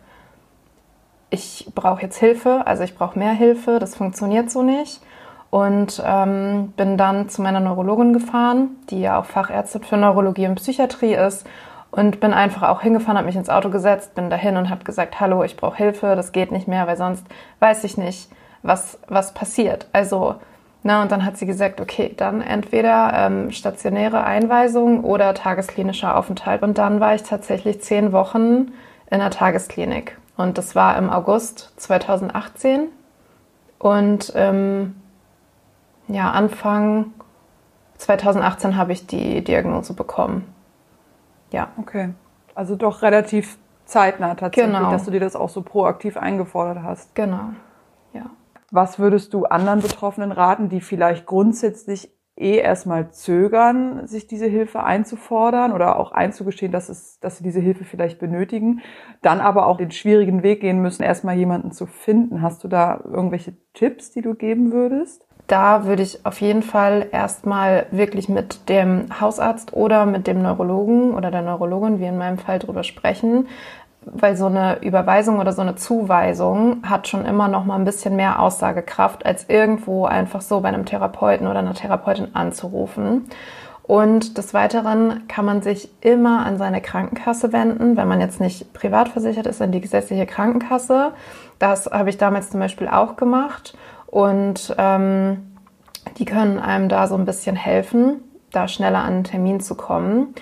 ich 1.31 1.71
brauche 1.75 2.02
jetzt 2.02 2.19
Hilfe, 2.19 2.67
also 2.67 2.85
ich 2.85 2.95
brauche 2.95 3.19
mehr 3.19 3.33
Hilfe, 3.33 3.78
das 3.78 3.97
funktioniert 3.97 4.50
so 4.50 4.62
nicht. 4.62 5.02
Und 5.50 6.02
ähm, 6.05 6.75
bin 6.76 6.99
dann 6.99 7.31
zu 7.31 7.40
meiner 7.40 7.61
Neurologin 7.61 8.12
gefahren, 8.12 8.76
die 8.90 9.00
ja 9.00 9.19
auch 9.19 9.25
Fachärztin 9.25 9.83
für 9.83 9.97
Neurologie 9.97 10.47
und 10.47 10.57
Psychiatrie 10.57 11.14
ist 11.14 11.47
und 11.90 12.21
bin 12.21 12.33
einfach 12.33 12.68
auch 12.68 12.83
hingefahren, 12.83 13.16
habe 13.16 13.26
mich 13.26 13.37
ins 13.37 13.49
Auto 13.49 13.71
gesetzt, 13.71 14.14
bin 14.14 14.30
dahin 14.30 14.57
und 14.57 14.71
habe 14.71 14.85
gesagt, 14.85 15.21
hallo, 15.21 15.42
ich 15.42 15.57
brauche 15.57 15.76
Hilfe, 15.76 16.16
das 16.16 16.33
geht 16.33 16.52
nicht 16.52 16.68
mehr, 16.68 16.87
weil 16.87 16.97
sonst 16.97 17.26
weiß 17.61 17.85
ich 17.85 17.97
nicht, 17.97 18.30
was, 18.62 18.99
was 19.09 19.33
passiert. 19.33 19.87
Also, 19.92 20.37
na, 20.83 21.02
und 21.02 21.11
dann 21.11 21.25
hat 21.25 21.37
sie 21.37 21.47
gesagt, 21.47 21.80
okay, 21.80 22.14
dann 22.16 22.40
entweder 22.40 23.12
ähm, 23.14 23.50
stationäre 23.50 24.25
Einweisung 24.25 25.02
oder 25.02 25.35
tagesklinischer 25.35 26.16
Aufenthalt. 26.16 26.62
Und 26.62 26.78
dann 26.78 27.00
war 27.00 27.14
ich 27.14 27.23
tatsächlich 27.23 27.83
zehn 27.83 28.12
Wochen 28.12 28.73
in 29.11 29.18
der 29.18 29.30
Tagesklinik. 29.30 30.16
Und 30.37 30.57
das 30.57 30.76
war 30.76 30.97
im 30.97 31.11
August 31.11 31.73
2018. 31.76 32.88
Und 33.78 34.33
ähm, 34.37 34.95
ja, 36.07 36.30
Anfang 36.30 37.12
2018 37.99 38.76
habe 38.76 38.92
ich 38.92 39.07
die 39.07 39.42
Diagnose 39.42 39.95
bekommen. 39.95 40.47
Ja. 41.50 41.71
Okay. 41.78 42.14
Also 42.55 42.76
doch 42.76 43.02
relativ 43.02 43.59
zeitnah 43.85 44.35
tatsächlich, 44.35 44.76
genau. 44.76 44.90
dass 44.90 45.05
du 45.05 45.11
dir 45.11 45.21
das 45.21 45.37
auch 45.37 45.49
so 45.49 45.62
proaktiv 45.62 46.17
eingefordert 46.17 46.83
hast. 46.83 47.14
Genau. 47.14 47.50
Ja. 48.12 48.31
Was 48.71 48.99
würdest 48.99 49.33
du 49.33 49.45
anderen 49.47 49.81
Betroffenen 49.81 50.33
raten, 50.33 50.69
die 50.69 50.81
vielleicht 50.81 51.25
grundsätzlich 51.25 52.11
eh 52.37 52.57
erstmal 52.57 53.11
zögern, 53.11 54.07
sich 54.07 54.26
diese 54.26 54.47
Hilfe 54.47 54.85
einzufordern 54.85 55.73
oder 55.73 55.99
auch 55.99 56.12
einzugestehen, 56.12 56.71
dass, 56.71 56.88
es, 56.88 57.19
dass 57.21 57.38
sie 57.38 57.45
diese 57.45 57.61
Hilfe 57.61 57.85
vielleicht 57.85 58.19
benötigen, 58.19 58.81
dann 59.23 59.40
aber 59.40 59.67
auch 59.67 59.76
den 59.76 59.90
schwierigen 59.90 60.43
Weg 60.43 60.61
gehen 60.61 60.81
müssen, 60.81 61.02
erstmal 61.02 61.37
jemanden 61.37 61.73
zu 61.73 61.87
finden. 61.87 62.43
Hast 62.43 62.62
du 62.62 62.69
da 62.69 63.02
irgendwelche 63.05 63.57
Tipps, 63.75 64.11
die 64.12 64.23
du 64.23 64.35
geben 64.35 64.73
würdest? 64.73 65.27
Da 65.49 65.87
würde 65.87 66.02
ich 66.02 66.25
auf 66.25 66.40
jeden 66.40 66.62
Fall 66.62 67.07
erstmal 67.11 67.87
wirklich 67.90 68.28
mit 68.28 68.69
dem 68.69 69.07
Hausarzt 69.21 69.73
oder 69.73 70.07
mit 70.07 70.26
dem 70.26 70.43
Neurologen 70.43 71.14
oder 71.14 71.31
der 71.31 71.43
Neurologin, 71.43 71.99
wie 72.00 72.07
in 72.07 72.19
meinem 72.19 72.38
Fall, 72.38 72.59
drüber 72.59 72.85
sprechen. 72.85 73.49
weil 74.11 74.37
so 74.37 74.47
eine 74.47 74.81
Überweisung 74.83 75.38
oder 75.38 75.52
so 75.52 75.61
eine 75.61 75.75
Zuweisung 75.75 76.83
hat 76.88 77.09
schon 77.09 77.26
immer 77.26 77.49
noch 77.49 77.64
mal 77.64 77.75
ein 77.75 77.85
bisschen 77.85 78.17
mehr 78.17 78.40
Aussagekraft, 78.40 79.26
als 79.26 79.47
irgendwo 79.49 80.07
einfach 80.07 80.40
so 80.40 80.61
bei 80.61 80.69
einem 80.69 80.87
Therapeuten 80.87 81.47
oder 81.47 81.59
einer 81.59 81.75
Therapeutin 81.75 82.35
anzurufen. 82.35 83.28
Und 83.83 84.37
des 84.37 84.52
Weiteren 84.52 85.26
kann 85.28 85.47
man 85.47 85.62
sich 85.62 85.88
immer 86.02 86.45
an 86.45 86.59
seine 86.59 86.83
Krankenkasse 86.83 87.52
wenden, 87.52 87.97
wenn 87.97 88.07
man 88.07 88.21
jetzt 88.21 88.40
nicht 88.40 88.73
privat 88.75 89.09
versichert 89.09 89.47
ist, 89.47 89.62
an 89.62 89.73
die 89.73 89.81
gesetzliche 89.81 90.26
Krankenkasse. 90.26 91.12
Das 91.59 91.87
habe 91.87 92.11
ich 92.11 92.19
damals 92.19 92.50
zum 92.50 92.61
Beispiel 92.61 92.87
auch 92.87 93.17
gemacht. 93.17 93.76
Und 94.11 94.75
ähm, 94.79 95.55
die 96.17 96.25
können 96.25 96.59
einem 96.59 96.88
da 96.88 97.07
so 97.07 97.15
ein 97.15 97.27
bisschen 97.27 97.57
helfen, 97.57 98.23
da 98.53 98.67
schneller 98.67 99.00
an 99.00 99.15
einen 99.15 99.25
Termin 99.25 99.61
zu 99.61 99.75
kommen. 99.75 100.35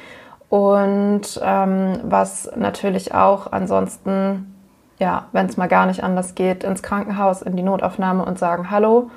Und 0.49 1.41
ähm, 1.43 1.99
was 2.05 2.51
natürlich 2.57 3.13
auch 3.13 3.51
ansonsten, 3.53 4.55
ja, 4.99 5.27
wenn 5.33 5.47
es 5.47 5.57
mal 5.57 5.67
gar 5.67 5.87
nicht 5.87 6.05
anders 6.05 6.37
geht, 6.37 6.63
ins 6.63 6.83
Krankenhaus, 6.83 7.43
in 7.43 7.57
die 7.57 7.65
Notaufnahme 7.65 8.25
und 8.25 8.39
sagen, 8.39 8.71
hallo, 8.71 9.11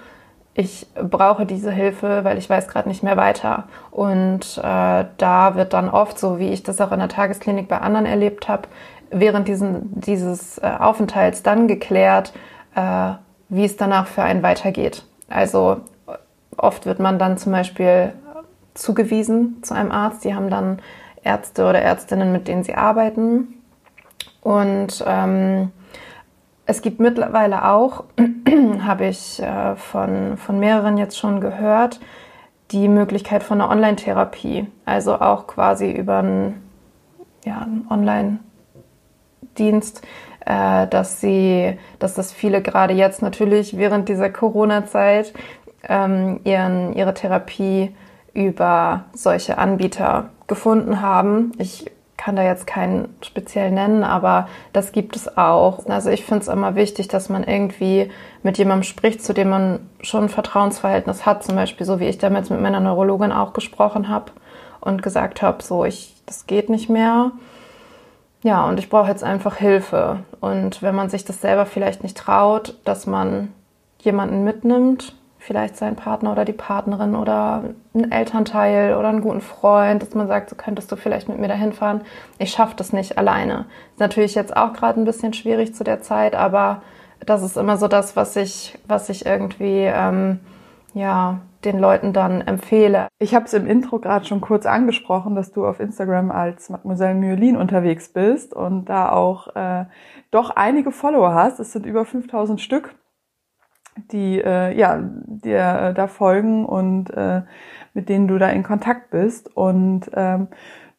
ich 0.55 0.87
brauche 0.95 1.45
diese 1.45 1.71
Hilfe, 1.71 2.23
weil 2.23 2.37
ich 2.37 2.49
weiß 2.49 2.67
gerade 2.67 2.89
nicht 2.89 3.03
mehr 3.03 3.15
weiter. 3.15 3.65
Und 3.91 4.57
äh, 4.57 5.05
da 5.17 5.55
wird 5.55 5.73
dann 5.73 5.89
oft, 5.89 6.17
so 6.17 6.39
wie 6.39 6.49
ich 6.49 6.63
das 6.63 6.81
auch 6.81 6.91
in 6.91 6.99
der 6.99 7.07
Tagesklinik 7.07 7.67
bei 7.67 7.77
anderen 7.77 8.07
erlebt 8.07 8.49
habe, 8.49 8.63
während 9.11 9.47
diesen, 9.47 10.01
dieses 10.01 10.57
äh, 10.57 10.71
Aufenthalts 10.79 11.43
dann 11.43 11.67
geklärt, 11.67 12.33
äh, 12.75 13.11
wie 13.49 13.65
es 13.65 13.77
danach 13.77 14.07
für 14.07 14.23
einen 14.23 14.43
weitergeht. 14.43 15.03
Also 15.27 15.81
oft 16.57 16.85
wird 16.85 16.99
man 16.99 17.19
dann 17.19 17.37
zum 17.37 17.51
Beispiel 17.51 18.13
zugewiesen 18.73 19.61
zu 19.63 19.73
einem 19.73 19.91
Arzt. 19.91 20.23
Die 20.23 20.33
haben 20.33 20.49
dann 20.49 20.79
Ärzte 21.23 21.67
oder 21.67 21.81
Ärztinnen, 21.81 22.31
mit 22.31 22.47
denen 22.47 22.63
sie 22.63 22.75
arbeiten. 22.75 23.55
Und 24.41 25.03
ähm, 25.05 25.71
es 26.65 26.81
gibt 26.81 26.99
mittlerweile 26.99 27.65
auch, 27.65 28.05
habe 28.85 29.07
ich 29.07 29.41
äh, 29.41 29.75
von, 29.75 30.37
von 30.37 30.59
mehreren 30.59 30.97
jetzt 30.97 31.17
schon 31.17 31.41
gehört, 31.41 31.99
die 32.71 32.87
Möglichkeit 32.87 33.43
von 33.43 33.59
einer 33.59 33.69
Online-Therapie. 33.71 34.67
Also 34.85 35.15
auch 35.15 35.47
quasi 35.47 35.91
über 35.91 36.19
einen, 36.19 36.63
ja, 37.43 37.61
einen 37.61 37.87
Online-Dienst, 37.89 40.03
äh, 40.45 40.87
dass 40.87 41.21
sie, 41.21 41.77
dass 41.99 42.13
das 42.13 42.31
viele 42.31 42.61
gerade 42.61 42.93
jetzt 42.93 43.21
natürlich 43.21 43.77
während 43.77 44.09
dieser 44.09 44.29
Corona-Zeit 44.29 45.33
ähm, 45.87 46.39
ihren, 46.43 46.93
ihre 46.93 47.13
Therapie 47.13 47.95
über 48.33 49.05
solche 49.13 49.57
Anbieter 49.57 50.29
gefunden 50.47 51.01
haben. 51.01 51.51
Ich 51.57 51.85
kann 52.17 52.35
da 52.35 52.43
jetzt 52.43 52.67
keinen 52.67 53.15
speziell 53.21 53.71
nennen, 53.71 54.03
aber 54.03 54.49
das 54.73 54.91
gibt 54.91 55.15
es 55.15 55.37
auch. 55.37 55.85
Also 55.87 56.09
ich 56.09 56.25
finde 56.25 56.41
es 56.41 56.47
immer 56.49 56.75
wichtig, 56.75 57.07
dass 57.07 57.29
man 57.29 57.45
irgendwie 57.45 58.11
mit 58.43 58.57
jemandem 58.57 58.83
spricht, 58.83 59.23
zu 59.23 59.33
dem 59.33 59.49
man 59.49 59.79
schon 60.01 60.23
ein 60.23 60.29
Vertrauensverhältnis 60.29 61.25
hat, 61.25 61.43
zum 61.43 61.55
Beispiel 61.55 61.85
so 61.85 61.99
wie 62.01 62.07
ich 62.07 62.17
damals 62.17 62.49
mit 62.49 62.59
meiner 62.61 62.81
Neurologin 62.81 63.31
auch 63.31 63.53
gesprochen 63.53 64.09
habe 64.09 64.31
und 64.81 65.01
gesagt 65.01 65.41
habe, 65.41 65.63
so 65.63 65.85
ich, 65.85 66.15
das 66.25 66.45
geht 66.45 66.69
nicht 66.69 66.89
mehr. 66.89 67.31
Ja, 68.41 68.67
und 68.67 68.79
ich 68.79 68.89
brauche 68.89 69.09
jetzt 69.09 69.23
einfach 69.23 69.57
Hilfe. 69.57 70.19
Und 70.39 70.81
wenn 70.81 70.95
man 70.95 71.09
sich 71.09 71.25
das 71.25 71.41
selber 71.41 71.65
vielleicht 71.65 72.03
nicht 72.03 72.17
traut, 72.17 72.75
dass 72.85 73.05
man 73.05 73.53
jemanden 73.99 74.43
mitnimmt, 74.43 75.13
vielleicht 75.39 75.77
seinen 75.77 75.95
Partner 75.95 76.31
oder 76.31 76.45
die 76.45 76.53
Partnerin 76.53 77.15
oder 77.15 77.63
einen 77.93 78.11
Elternteil 78.11 78.95
oder 78.95 79.07
einen 79.09 79.21
guten 79.21 79.41
Freund, 79.41 80.01
dass 80.01 80.13
man 80.13 80.27
sagt, 80.27 80.49
so 80.49 80.55
könntest 80.55 80.91
du 80.91 80.95
vielleicht 80.95 81.27
mit 81.29 81.39
mir 81.39 81.47
dahin 81.47 81.73
fahren. 81.73 82.01
Ich 82.37 82.51
schaffe 82.51 82.75
das 82.75 82.93
nicht 82.93 83.17
alleine. 83.17 83.65
Ist 83.93 83.99
natürlich 83.99 84.35
jetzt 84.35 84.55
auch 84.55 84.73
gerade 84.73 84.99
ein 84.99 85.05
bisschen 85.05 85.33
schwierig 85.33 85.75
zu 85.75 85.83
der 85.83 86.01
Zeit, 86.01 86.35
aber 86.35 86.81
das 87.25 87.41
ist 87.41 87.57
immer 87.57 87.77
so 87.77 87.87
das, 87.87 88.15
was 88.15 88.35
ich, 88.35 88.77
was 88.87 89.09
ich 89.09 89.25
irgendwie 89.25 89.83
ähm, 89.85 90.39
ja 90.93 91.41
den 91.65 91.79
Leuten 91.79 92.13
dann 92.13 92.41
empfehle. 92.41 93.07
Ich 93.19 93.35
habe 93.35 93.45
es 93.45 93.53
im 93.53 93.67
Intro 93.67 93.99
gerade 93.99 94.25
schon 94.25 94.41
kurz 94.41 94.65
angesprochen, 94.65 95.35
dass 95.35 95.51
du 95.51 95.65
auf 95.65 95.79
Instagram 95.79 96.31
als 96.31 96.69
Mademoiselle 96.69 97.15
Myelin 97.15 97.57
unterwegs 97.57 98.09
bist 98.09 98.53
und 98.53 98.85
da 98.85 99.11
auch 99.11 99.55
äh, 99.55 99.85
doch 100.31 100.51
einige 100.51 100.91
Follower 100.91 101.33
hast. 101.33 101.59
Es 101.59 101.73
sind 101.73 101.85
über 101.85 102.05
5000 102.05 102.61
Stück 102.61 102.95
die 104.11 104.41
äh, 104.41 104.77
ja 104.77 104.99
dir 105.01 105.59
äh, 105.59 105.93
da 105.93 106.07
folgen 106.07 106.65
und 106.65 107.09
äh, 107.11 107.41
mit 107.93 108.09
denen 108.09 108.27
du 108.27 108.37
da 108.37 108.49
in 108.49 108.63
Kontakt 108.63 109.09
bist 109.11 109.55
und 109.55 110.09
ähm, 110.13 110.47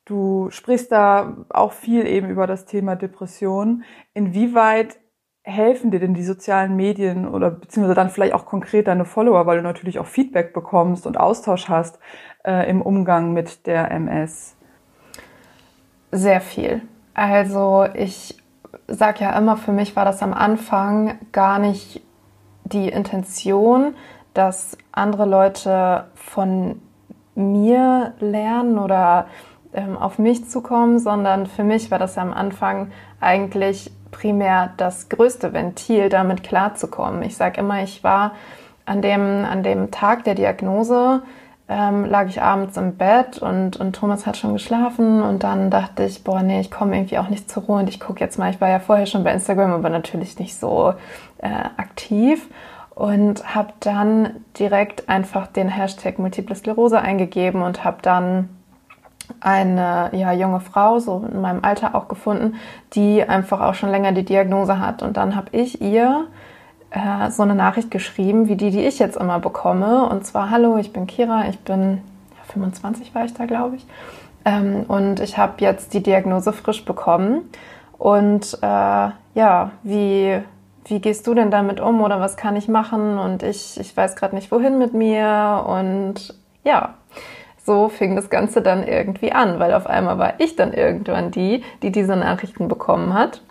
du 0.04 0.50
sprichst 0.50 0.90
da 0.92 1.46
auch 1.48 1.72
viel 1.72 2.06
eben 2.06 2.28
über 2.28 2.46
das 2.46 2.66
Thema 2.66 2.96
Depression. 2.96 3.84
Inwieweit 4.12 4.98
helfen 5.42 5.90
dir 5.90 6.00
denn 6.00 6.14
die 6.14 6.24
sozialen 6.24 6.76
Medien 6.76 7.26
oder 7.26 7.50
beziehungsweise 7.50 7.94
dann 7.94 8.10
vielleicht 8.10 8.34
auch 8.34 8.46
konkret 8.46 8.88
deine 8.88 9.04
Follower, 9.04 9.46
weil 9.46 9.58
du 9.58 9.62
natürlich 9.62 9.98
auch 9.98 10.06
Feedback 10.06 10.52
bekommst 10.52 11.06
und 11.06 11.18
Austausch 11.18 11.68
hast 11.68 11.98
äh, 12.44 12.68
im 12.68 12.82
Umgang 12.82 13.32
mit 13.32 13.66
der 13.66 13.90
MS? 13.90 14.56
Sehr 16.12 16.40
viel. 16.40 16.82
Also 17.14 17.86
ich 17.94 18.36
sag 18.86 19.20
ja 19.20 19.36
immer, 19.36 19.56
für 19.56 19.72
mich 19.72 19.96
war 19.96 20.04
das 20.04 20.22
am 20.22 20.34
Anfang 20.34 21.18
gar 21.32 21.58
nicht 21.58 22.02
die 22.64 22.88
Intention, 22.88 23.94
dass 24.34 24.76
andere 24.92 25.26
Leute 25.26 26.06
von 26.14 26.80
mir 27.34 28.14
lernen 28.20 28.78
oder 28.78 29.26
ähm, 29.72 29.96
auf 29.96 30.18
mich 30.18 30.48
zukommen, 30.48 30.98
sondern 30.98 31.46
für 31.46 31.64
mich 31.64 31.90
war 31.90 31.98
das 31.98 32.18
am 32.18 32.32
Anfang 32.32 32.90
eigentlich 33.20 33.90
primär 34.10 34.70
das 34.76 35.08
größte 35.08 35.52
Ventil, 35.52 36.08
damit 36.08 36.42
klarzukommen. 36.42 37.22
Ich 37.22 37.36
sage 37.36 37.60
immer, 37.60 37.82
ich 37.82 38.04
war 38.04 38.32
an 38.86 39.02
dem, 39.02 39.44
an 39.44 39.62
dem 39.62 39.90
Tag 39.90 40.24
der 40.24 40.34
Diagnose, 40.34 41.22
ähm, 41.68 42.04
lag 42.04 42.26
ich 42.26 42.42
abends 42.42 42.76
im 42.76 42.96
Bett 42.96 43.38
und, 43.38 43.76
und 43.76 43.94
Thomas 43.94 44.26
hat 44.26 44.36
schon 44.36 44.54
geschlafen 44.54 45.22
und 45.22 45.44
dann 45.44 45.70
dachte 45.70 46.04
ich, 46.04 46.24
boah, 46.24 46.42
nee, 46.42 46.60
ich 46.60 46.70
komme 46.70 46.96
irgendwie 46.96 47.18
auch 47.18 47.28
nicht 47.28 47.48
zur 47.48 47.62
Ruhe 47.62 47.78
und 47.78 47.88
ich 47.88 48.00
gucke 48.00 48.18
jetzt 48.18 48.38
mal, 48.38 48.50
ich 48.50 48.60
war 48.60 48.68
ja 48.68 48.80
vorher 48.80 49.06
schon 49.06 49.22
bei 49.22 49.32
Instagram, 49.32 49.72
aber 49.72 49.88
natürlich 49.88 50.38
nicht 50.40 50.58
so 50.58 50.94
äh, 51.38 51.48
aktiv 51.76 52.48
und 52.96 53.54
habe 53.54 53.72
dann 53.80 54.44
direkt 54.58 55.08
einfach 55.08 55.46
den 55.46 55.68
Hashtag 55.68 56.18
Multiple 56.18 56.56
Sklerose 56.56 57.00
eingegeben 57.00 57.62
und 57.62 57.84
habe 57.84 57.98
dann 58.02 58.48
eine 59.40 60.10
ja, 60.12 60.32
junge 60.32 60.60
Frau, 60.60 60.98
so 60.98 61.26
in 61.30 61.40
meinem 61.40 61.64
Alter 61.64 61.94
auch 61.94 62.08
gefunden, 62.08 62.56
die 62.94 63.22
einfach 63.22 63.60
auch 63.60 63.74
schon 63.74 63.90
länger 63.90 64.12
die 64.12 64.24
Diagnose 64.24 64.78
hat. 64.78 65.02
Und 65.02 65.16
dann 65.16 65.36
habe 65.36 65.48
ich 65.52 65.80
ihr 65.80 66.26
äh, 66.90 67.30
so 67.30 67.42
eine 67.42 67.54
Nachricht 67.54 67.90
geschrieben, 67.90 68.48
wie 68.48 68.56
die, 68.56 68.70
die 68.70 68.84
ich 68.84 68.98
jetzt 68.98 69.16
immer 69.16 69.38
bekomme. 69.38 70.08
Und 70.08 70.26
zwar, 70.26 70.50
hallo, 70.50 70.76
ich 70.76 70.92
bin 70.92 71.06
Kira, 71.06 71.48
ich 71.48 71.58
bin 71.60 72.02
ja, 72.36 72.52
25 72.52 73.14
war 73.14 73.24
ich 73.24 73.34
da, 73.34 73.46
glaube 73.46 73.76
ich. 73.76 73.86
Ähm, 74.44 74.84
und 74.88 75.20
ich 75.20 75.38
habe 75.38 75.54
jetzt 75.58 75.94
die 75.94 76.02
Diagnose 76.02 76.52
frisch 76.52 76.84
bekommen. 76.84 77.42
Und 77.98 78.58
äh, 78.62 79.10
ja, 79.34 79.70
wie, 79.82 80.40
wie 80.86 81.00
gehst 81.00 81.26
du 81.26 81.34
denn 81.34 81.50
damit 81.50 81.80
um 81.80 82.00
oder 82.00 82.20
was 82.20 82.36
kann 82.36 82.56
ich 82.56 82.66
machen? 82.66 83.18
Und 83.18 83.42
ich, 83.42 83.78
ich 83.78 83.96
weiß 83.96 84.16
gerade 84.16 84.34
nicht, 84.34 84.50
wohin 84.50 84.78
mit 84.78 84.94
mir. 84.94 85.64
Und 85.68 86.34
ja, 86.64 86.94
so 87.70 87.88
fing 87.88 88.16
das 88.16 88.30
Ganze 88.30 88.62
dann 88.62 88.82
irgendwie 88.82 89.30
an, 89.30 89.60
weil 89.60 89.72
auf 89.74 89.86
einmal 89.86 90.18
war 90.18 90.40
ich 90.40 90.56
dann 90.56 90.72
irgendwann 90.72 91.30
die, 91.30 91.62
die 91.84 91.92
diese 91.92 92.16
Nachrichten 92.16 92.66
bekommen 92.66 93.14
hat. 93.14 93.42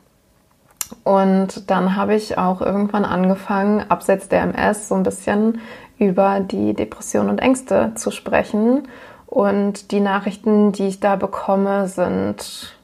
Und 1.06 1.72
dann 1.72 1.96
habe 1.96 2.16
ich 2.16 2.38
auch 2.38 2.60
irgendwann 2.60 3.06
angefangen, 3.06 3.90
abseits 3.90 4.28
der 4.28 4.42
MS 4.42 4.90
so 4.90 4.96
ein 4.96 5.04
bisschen 5.04 5.62
über 5.98 6.42
die 6.42 6.74
Depression 6.74 7.30
und 7.30 7.40
Ängste 7.40 7.94
zu 7.96 8.12
sprechen. 8.12 8.90
Und 9.26 9.92
die 9.92 10.02
Nachrichten, 10.02 10.74
die 10.74 10.88
ich 10.88 11.00
da 11.00 11.16
bekomme, 11.16 11.88
sind 11.88 12.76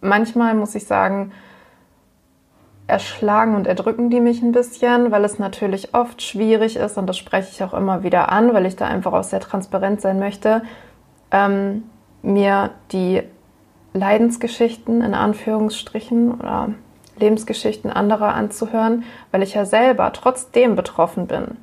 manchmal, 0.00 0.54
muss 0.54 0.76
ich 0.76 0.86
sagen, 0.86 1.32
erschlagen 2.86 3.54
und 3.54 3.66
erdrücken 3.66 4.10
die 4.10 4.20
mich 4.20 4.42
ein 4.42 4.52
bisschen, 4.52 5.10
weil 5.10 5.24
es 5.24 5.38
natürlich 5.38 5.94
oft 5.94 6.20
schwierig 6.20 6.76
ist 6.76 6.98
und 6.98 7.06
das 7.06 7.16
spreche 7.16 7.48
ich 7.50 7.62
auch 7.62 7.74
immer 7.74 8.02
wieder 8.02 8.30
an, 8.30 8.52
weil 8.54 8.66
ich 8.66 8.76
da 8.76 8.86
einfach 8.86 9.12
auch 9.12 9.24
sehr 9.24 9.40
transparent 9.40 10.00
sein 10.00 10.18
möchte, 10.18 10.62
ähm, 11.30 11.84
mir 12.22 12.70
die 12.92 13.22
Leidensgeschichten 13.94 15.02
in 15.02 15.14
Anführungsstrichen 15.14 16.32
oder 16.32 16.70
Lebensgeschichten 17.18 17.90
anderer 17.90 18.34
anzuhören, 18.34 19.04
weil 19.30 19.42
ich 19.42 19.54
ja 19.54 19.64
selber 19.64 20.12
trotzdem 20.12 20.76
betroffen 20.76 21.26
bin. 21.26 21.56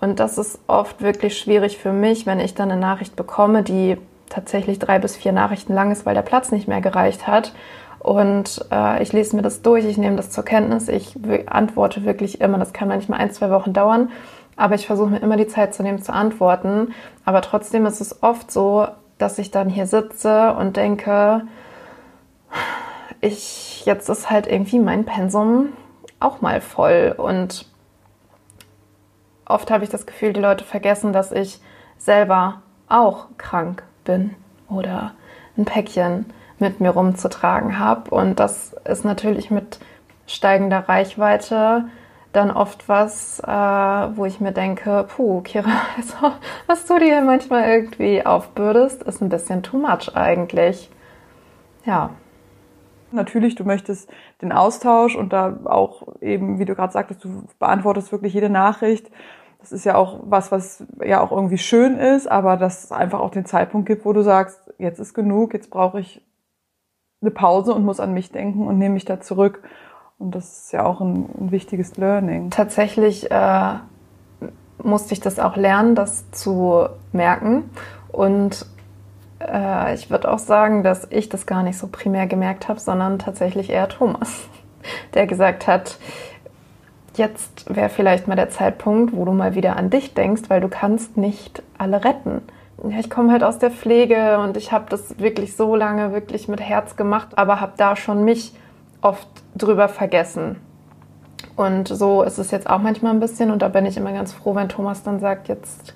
Und 0.00 0.20
das 0.20 0.38
ist 0.38 0.60
oft 0.66 1.02
wirklich 1.02 1.38
schwierig 1.38 1.78
für 1.78 1.92
mich, 1.92 2.26
wenn 2.26 2.40
ich 2.40 2.54
dann 2.54 2.70
eine 2.70 2.80
Nachricht 2.80 3.16
bekomme, 3.16 3.62
die 3.62 3.96
tatsächlich 4.28 4.78
drei 4.78 4.98
bis 4.98 5.16
vier 5.16 5.32
Nachrichten 5.32 5.72
lang 5.72 5.90
ist, 5.90 6.06
weil 6.06 6.14
der 6.14 6.22
Platz 6.22 6.52
nicht 6.52 6.68
mehr 6.68 6.80
gereicht 6.80 7.26
hat. 7.26 7.52
Und 7.98 8.64
äh, 8.70 9.02
ich 9.02 9.12
lese 9.12 9.34
mir 9.36 9.42
das 9.42 9.62
durch, 9.62 9.84
ich 9.84 9.98
nehme 9.98 10.16
das 10.16 10.30
zur 10.30 10.44
Kenntnis, 10.44 10.88
ich 10.88 11.16
antworte 11.46 12.04
wirklich 12.04 12.40
immer. 12.40 12.58
Das 12.58 12.72
kann 12.72 12.88
manchmal 12.88 13.20
ein, 13.20 13.30
zwei 13.32 13.50
Wochen 13.50 13.72
dauern, 13.72 14.10
aber 14.56 14.74
ich 14.74 14.86
versuche 14.86 15.10
mir 15.10 15.18
immer 15.18 15.36
die 15.36 15.48
Zeit 15.48 15.74
zu 15.74 15.82
nehmen 15.82 16.00
zu 16.00 16.12
antworten. 16.12 16.94
Aber 17.24 17.42
trotzdem 17.42 17.86
ist 17.86 18.00
es 18.00 18.22
oft 18.22 18.50
so, 18.50 18.86
dass 19.18 19.38
ich 19.38 19.50
dann 19.50 19.68
hier 19.68 19.86
sitze 19.86 20.54
und 20.54 20.76
denke, 20.76 21.42
ich, 23.20 23.84
jetzt 23.84 24.08
ist 24.08 24.30
halt 24.30 24.46
irgendwie 24.46 24.78
mein 24.78 25.04
Pensum 25.04 25.72
auch 26.20 26.40
mal 26.40 26.60
voll 26.60 27.14
und 27.16 27.66
oft 29.44 29.70
habe 29.70 29.84
ich 29.84 29.90
das 29.90 30.06
Gefühl, 30.06 30.32
die 30.32 30.40
Leute 30.40 30.64
vergessen, 30.64 31.12
dass 31.12 31.32
ich 31.32 31.60
selber 31.96 32.62
auch 32.88 33.26
krank 33.38 33.82
bin 34.04 34.34
oder 34.68 35.12
ein 35.56 35.64
Päckchen 35.64 36.26
mit 36.58 36.80
mir 36.80 36.90
rumzutragen 36.90 37.78
habe. 37.78 38.10
Und 38.10 38.40
das 38.40 38.74
ist 38.84 39.04
natürlich 39.04 39.50
mit 39.50 39.78
steigender 40.26 40.88
Reichweite 40.88 41.86
dann 42.32 42.50
oft 42.50 42.88
was, 42.88 43.40
äh, 43.40 43.46
wo 43.50 44.24
ich 44.26 44.40
mir 44.40 44.52
denke, 44.52 45.06
puh, 45.08 45.40
Kira, 45.40 45.70
also, 45.96 46.36
was 46.66 46.86
du 46.86 46.98
dir 46.98 47.22
manchmal 47.22 47.68
irgendwie 47.68 48.24
aufbürdest, 48.24 49.02
ist 49.02 49.22
ein 49.22 49.28
bisschen 49.28 49.62
too 49.62 49.78
much 49.78 50.14
eigentlich. 50.14 50.90
Ja. 51.84 52.10
Natürlich, 53.10 53.54
du 53.54 53.64
möchtest 53.64 54.10
den 54.42 54.52
Austausch 54.52 55.16
und 55.16 55.32
da 55.32 55.60
auch 55.64 56.02
eben, 56.20 56.58
wie 56.58 56.66
du 56.66 56.74
gerade 56.74 56.92
sagtest, 56.92 57.24
du 57.24 57.44
beantwortest 57.58 58.12
wirklich 58.12 58.34
jede 58.34 58.50
Nachricht. 58.50 59.10
Das 59.60 59.72
ist 59.72 59.86
ja 59.86 59.94
auch 59.94 60.20
was, 60.24 60.52
was 60.52 60.84
ja 61.02 61.22
auch 61.22 61.32
irgendwie 61.32 61.56
schön 61.56 61.96
ist, 61.96 62.30
aber 62.30 62.58
dass 62.58 62.84
es 62.84 62.92
einfach 62.92 63.20
auch 63.20 63.30
den 63.30 63.46
Zeitpunkt 63.46 63.88
gibt, 63.88 64.04
wo 64.04 64.12
du 64.12 64.20
sagst, 64.20 64.60
jetzt 64.76 64.98
ist 64.98 65.14
genug, 65.14 65.54
jetzt 65.54 65.70
brauche 65.70 66.00
ich 66.00 66.22
eine 67.20 67.30
Pause 67.30 67.74
und 67.74 67.84
muss 67.84 68.00
an 68.00 68.14
mich 68.14 68.30
denken 68.30 68.66
und 68.66 68.78
nehme 68.78 68.94
mich 68.94 69.04
da 69.04 69.20
zurück. 69.20 69.62
Und 70.18 70.34
das 70.34 70.64
ist 70.64 70.72
ja 70.72 70.84
auch 70.84 71.00
ein, 71.00 71.28
ein 71.40 71.50
wichtiges 71.50 71.96
Learning. 71.96 72.50
Tatsächlich 72.50 73.30
äh, 73.30 73.74
musste 74.82 75.12
ich 75.12 75.20
das 75.20 75.38
auch 75.38 75.56
lernen, 75.56 75.94
das 75.94 76.30
zu 76.30 76.86
merken. 77.12 77.70
Und 78.08 78.66
äh, 79.40 79.94
ich 79.94 80.10
würde 80.10 80.30
auch 80.30 80.38
sagen, 80.38 80.82
dass 80.82 81.06
ich 81.10 81.28
das 81.28 81.46
gar 81.46 81.62
nicht 81.62 81.78
so 81.78 81.88
primär 81.88 82.26
gemerkt 82.26 82.68
habe, 82.68 82.80
sondern 82.80 83.18
tatsächlich 83.18 83.70
eher 83.70 83.88
Thomas, 83.88 84.48
der 85.14 85.26
gesagt 85.26 85.66
hat, 85.66 85.98
jetzt 87.14 87.74
wäre 87.74 87.88
vielleicht 87.88 88.28
mal 88.28 88.36
der 88.36 88.50
Zeitpunkt, 88.50 89.14
wo 89.14 89.24
du 89.24 89.32
mal 89.32 89.54
wieder 89.54 89.76
an 89.76 89.90
dich 89.90 90.14
denkst, 90.14 90.42
weil 90.48 90.60
du 90.60 90.68
kannst 90.68 91.16
nicht 91.16 91.62
alle 91.76 92.04
retten 92.04 92.42
ja, 92.84 92.98
ich 92.98 93.10
komme 93.10 93.32
halt 93.32 93.42
aus 93.42 93.58
der 93.58 93.70
Pflege 93.70 94.38
und 94.38 94.56
ich 94.56 94.72
habe 94.72 94.86
das 94.88 95.18
wirklich 95.18 95.56
so 95.56 95.74
lange 95.74 96.12
wirklich 96.12 96.48
mit 96.48 96.60
Herz 96.60 96.96
gemacht, 96.96 97.28
aber 97.36 97.60
habe 97.60 97.72
da 97.76 97.96
schon 97.96 98.24
mich 98.24 98.52
oft 99.00 99.28
drüber 99.56 99.88
vergessen. 99.88 100.56
Und 101.56 101.88
so 101.88 102.22
ist 102.22 102.38
es 102.38 102.50
jetzt 102.50 102.70
auch 102.70 102.78
manchmal 102.78 103.12
ein 103.12 103.20
bisschen 103.20 103.50
und 103.50 103.62
da 103.62 103.68
bin 103.68 103.84
ich 103.84 103.96
immer 103.96 104.12
ganz 104.12 104.32
froh, 104.32 104.54
wenn 104.54 104.68
Thomas 104.68 105.02
dann 105.02 105.18
sagt, 105.18 105.48
jetzt 105.48 105.94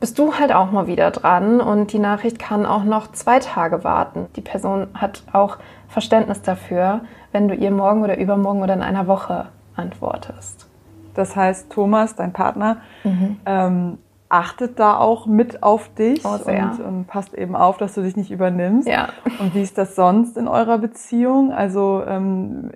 bist 0.00 0.18
du 0.18 0.34
halt 0.34 0.52
auch 0.52 0.70
mal 0.72 0.86
wieder 0.86 1.10
dran 1.12 1.60
und 1.60 1.92
die 1.92 1.98
Nachricht 1.98 2.38
kann 2.38 2.66
auch 2.66 2.84
noch 2.84 3.12
zwei 3.12 3.38
Tage 3.38 3.84
warten. 3.84 4.26
Die 4.36 4.40
Person 4.40 4.88
hat 4.94 5.22
auch 5.32 5.58
Verständnis 5.88 6.42
dafür, 6.42 7.02
wenn 7.32 7.48
du 7.48 7.54
ihr 7.54 7.70
morgen 7.70 8.02
oder 8.02 8.18
übermorgen 8.18 8.62
oder 8.62 8.74
in 8.74 8.82
einer 8.82 9.06
Woche 9.06 9.46
antwortest. 9.76 10.68
Das 11.14 11.36
heißt, 11.36 11.70
Thomas, 11.70 12.16
dein 12.16 12.32
Partner, 12.32 12.78
mhm. 13.04 13.36
ähm, 13.46 13.98
achtet 14.34 14.80
da 14.80 14.98
auch 14.98 15.26
mit 15.26 15.62
auf 15.62 15.94
dich 15.94 16.24
oh, 16.24 16.38
und, 16.44 16.80
und, 16.80 17.06
passt 17.06 17.34
eben 17.34 17.54
auf, 17.54 17.76
dass 17.78 17.94
du 17.94 18.02
dich 18.02 18.16
nicht 18.16 18.32
übernimmst. 18.32 18.88
Ja. 18.88 19.10
Und 19.38 19.54
wie 19.54 19.62
ist 19.62 19.78
das 19.78 19.94
sonst 19.94 20.36
in 20.36 20.48
eurer 20.48 20.78
Beziehung? 20.78 21.52
Also 21.52 22.02
ähm, 22.04 22.72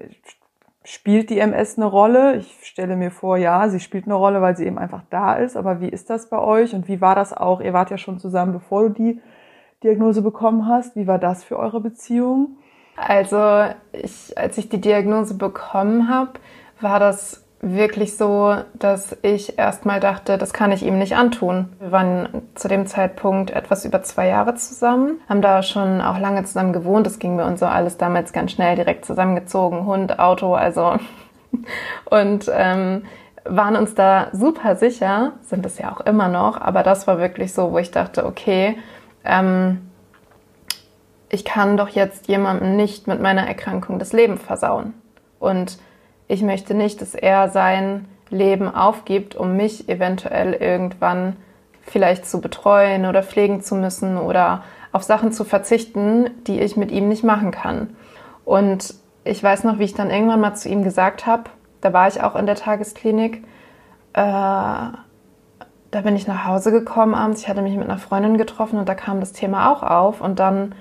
spielt 0.85 1.31
die 1.31 1.41
MS 1.41 1.77
eine 1.77 1.87
Rolle? 1.87 2.37
Ich 2.37 2.61
stelle 2.63 2.95
mir 2.95 3.11
vor, 3.11 3.37
ja, 3.37 3.69
sie 3.71 3.81
spielt 3.81 4.05
eine 4.05 4.15
Rolle, 4.15 4.41
weil 4.41 4.57
sie 4.57 4.67
eben 4.67 4.79
einfach 4.79 5.03
da 5.11 5.35
ist. 5.35 5.57
Aber 5.57 5.81
wie 5.81 5.89
ist 5.89 6.11
das 6.11 6.31
bei 6.31 6.39
euch 6.39 6.75
und 6.75 6.87
wie 6.87 7.01
war 7.01 7.17
das 7.17 7.33
auch? 7.33 7.61
Ihr 7.61 7.73
wart 7.73 7.91
ja 7.91 7.99
schon 7.99 8.21
zusammen, 8.21 8.53
bevor 8.53 8.85
du 8.85 8.91
die 8.91 9.21
Diagnose 9.83 10.23
bekommen 10.23 10.69
hast. 10.69 10.95
Wie 10.95 11.09
war 11.09 11.19
das 11.19 11.43
für 11.43 11.59
eure 11.59 11.81
Beziehung? 11.81 12.57
Also 12.97 13.65
ich, 13.93 14.39
als 14.39 14.59
ich 14.59 14.69
die 14.69 14.81
Diagnose 14.81 15.37
bekommen 15.37 16.09
habe, 16.09 16.35
war 16.81 17.01
das 17.01 17.48
wirklich 17.61 18.17
so, 18.17 18.57
dass 18.75 19.17
ich 19.23 19.59
erstmal 19.59 19.99
dachte, 19.99 20.39
das 20.39 20.53
kann 20.53 20.71
ich 20.71 20.85
ihm 20.85 20.99
nicht 20.99 21.17
antun. 21.17 21.73
Wir 21.81 21.91
waren 21.91 22.29
zu 22.55 22.69
dem 22.69 22.87
Zeitpunkt 22.87 23.51
etwas 23.51 23.85
über 23.85 24.03
zwei 24.03 24.29
Jahre 24.29 24.55
zusammen, 24.55 25.21
haben 25.29 25.43
da 25.43 25.63
schon 25.63 26.01
auch 26.01 26.19
lange 26.19 26.45
zusammen 26.45 26.73
gewohnt. 26.73 27.07
Das 27.07 27.19
ging 27.19 27.37
bei 27.37 27.45
uns 27.45 27.61
so 27.61 27.67
alles 27.67 27.97
damals 27.97 28.33
ganz 28.33 28.53
schnell 28.53 28.77
direkt 28.77 29.05
zusammengezogen, 29.05 29.87
Hund, 29.87 30.19
Auto, 30.21 30.55
also 30.55 30.99
und 32.05 32.51
ähm, 32.53 33.03
waren 33.45 33.77
uns 33.77 33.95
da 33.95 34.29
super 34.33 34.77
sicher, 34.77 35.33
sind 35.43 35.67
es 35.67 35.79
ja 35.79 35.91
auch 35.93 36.01
immer 36.03 36.29
noch, 36.29 36.61
aber 36.61 36.83
das 36.83 37.07
war 37.07 37.19
wirklich 37.19 37.55
so, 37.55 37.73
wo 37.73 37.79
ich 37.79 37.91
dachte, 37.91 38.27
okay, 38.27 38.77
ähm, 39.25 39.91
ich 41.31 41.45
kann 41.45 41.77
doch 41.77 41.89
jetzt 41.89 42.29
jemandem 42.29 42.77
nicht 42.77 43.07
mit 43.07 43.21
meiner 43.21 43.47
Erkrankung 43.47 43.99
das 43.99 44.13
Leben 44.13 44.39
versauen. 44.39 44.95
Und 45.39 45.79
ich 46.29 46.43
möchte 46.43 46.75
nicht, 46.75 47.01
dass 47.01 47.15
er 47.15 47.49
sein 47.49 48.05
Leben 48.31 48.73
aufgibt, 48.73 49.35
um 49.35 49.57
mich 49.57 49.89
eventuell 49.89 50.53
irgendwann 50.53 51.37
vielleicht 51.83 52.27
zu 52.27 52.41
betreuen 52.41 53.07
oder 53.07 53.23
pflegen 53.23 53.63
zu 53.63 53.75
müssen 53.75 54.19
oder 54.19 54.63
auf 54.93 55.03
Sachen 55.03 55.33
zu 55.33 55.45
verzichten, 55.45 56.31
die 56.47 56.61
ich 56.61 56.77
mit 56.77 56.91
ihm 56.91 57.09
nicht 57.09 57.25
machen 57.25 57.51
kann. 57.51 57.97
Und 58.45 58.95
ich 59.25 59.43
weiß 59.43 59.65
noch, 59.65 59.79
wie 59.79 59.85
ich 59.85 59.95
dann 59.95 60.11
irgendwann 60.11 60.41
mal 60.41 60.55
zu 60.55 60.69
ihm 60.69 60.83
gesagt 60.83 61.27
habe, 61.27 61.45
da 61.81 61.93
war 61.93 62.09
ich 62.09 62.23
auch 62.23 62.37
in 62.37 62.47
der 62.47 62.57
Tagesklinik, 62.57 63.45
äh, 64.13 64.23
da 65.91 66.01
bin 66.03 66.17
ich 66.17 66.27
nach 66.27 66.45
Hause 66.45 66.71
gekommen 66.71 67.15
abends, 67.15 67.43
ich 67.43 67.49
hatte 67.49 67.63
mich 67.63 67.77
mit 67.77 67.89
einer 67.89 67.99
Freundin 67.99 68.37
getroffen 68.37 68.79
und 68.79 68.89
da 68.89 68.95
kam 68.95 69.21
das 69.21 69.33
Thema 69.33 69.73
auch 69.73 69.83
auf 69.83 70.21
und 70.21 70.39
dann 70.39 70.75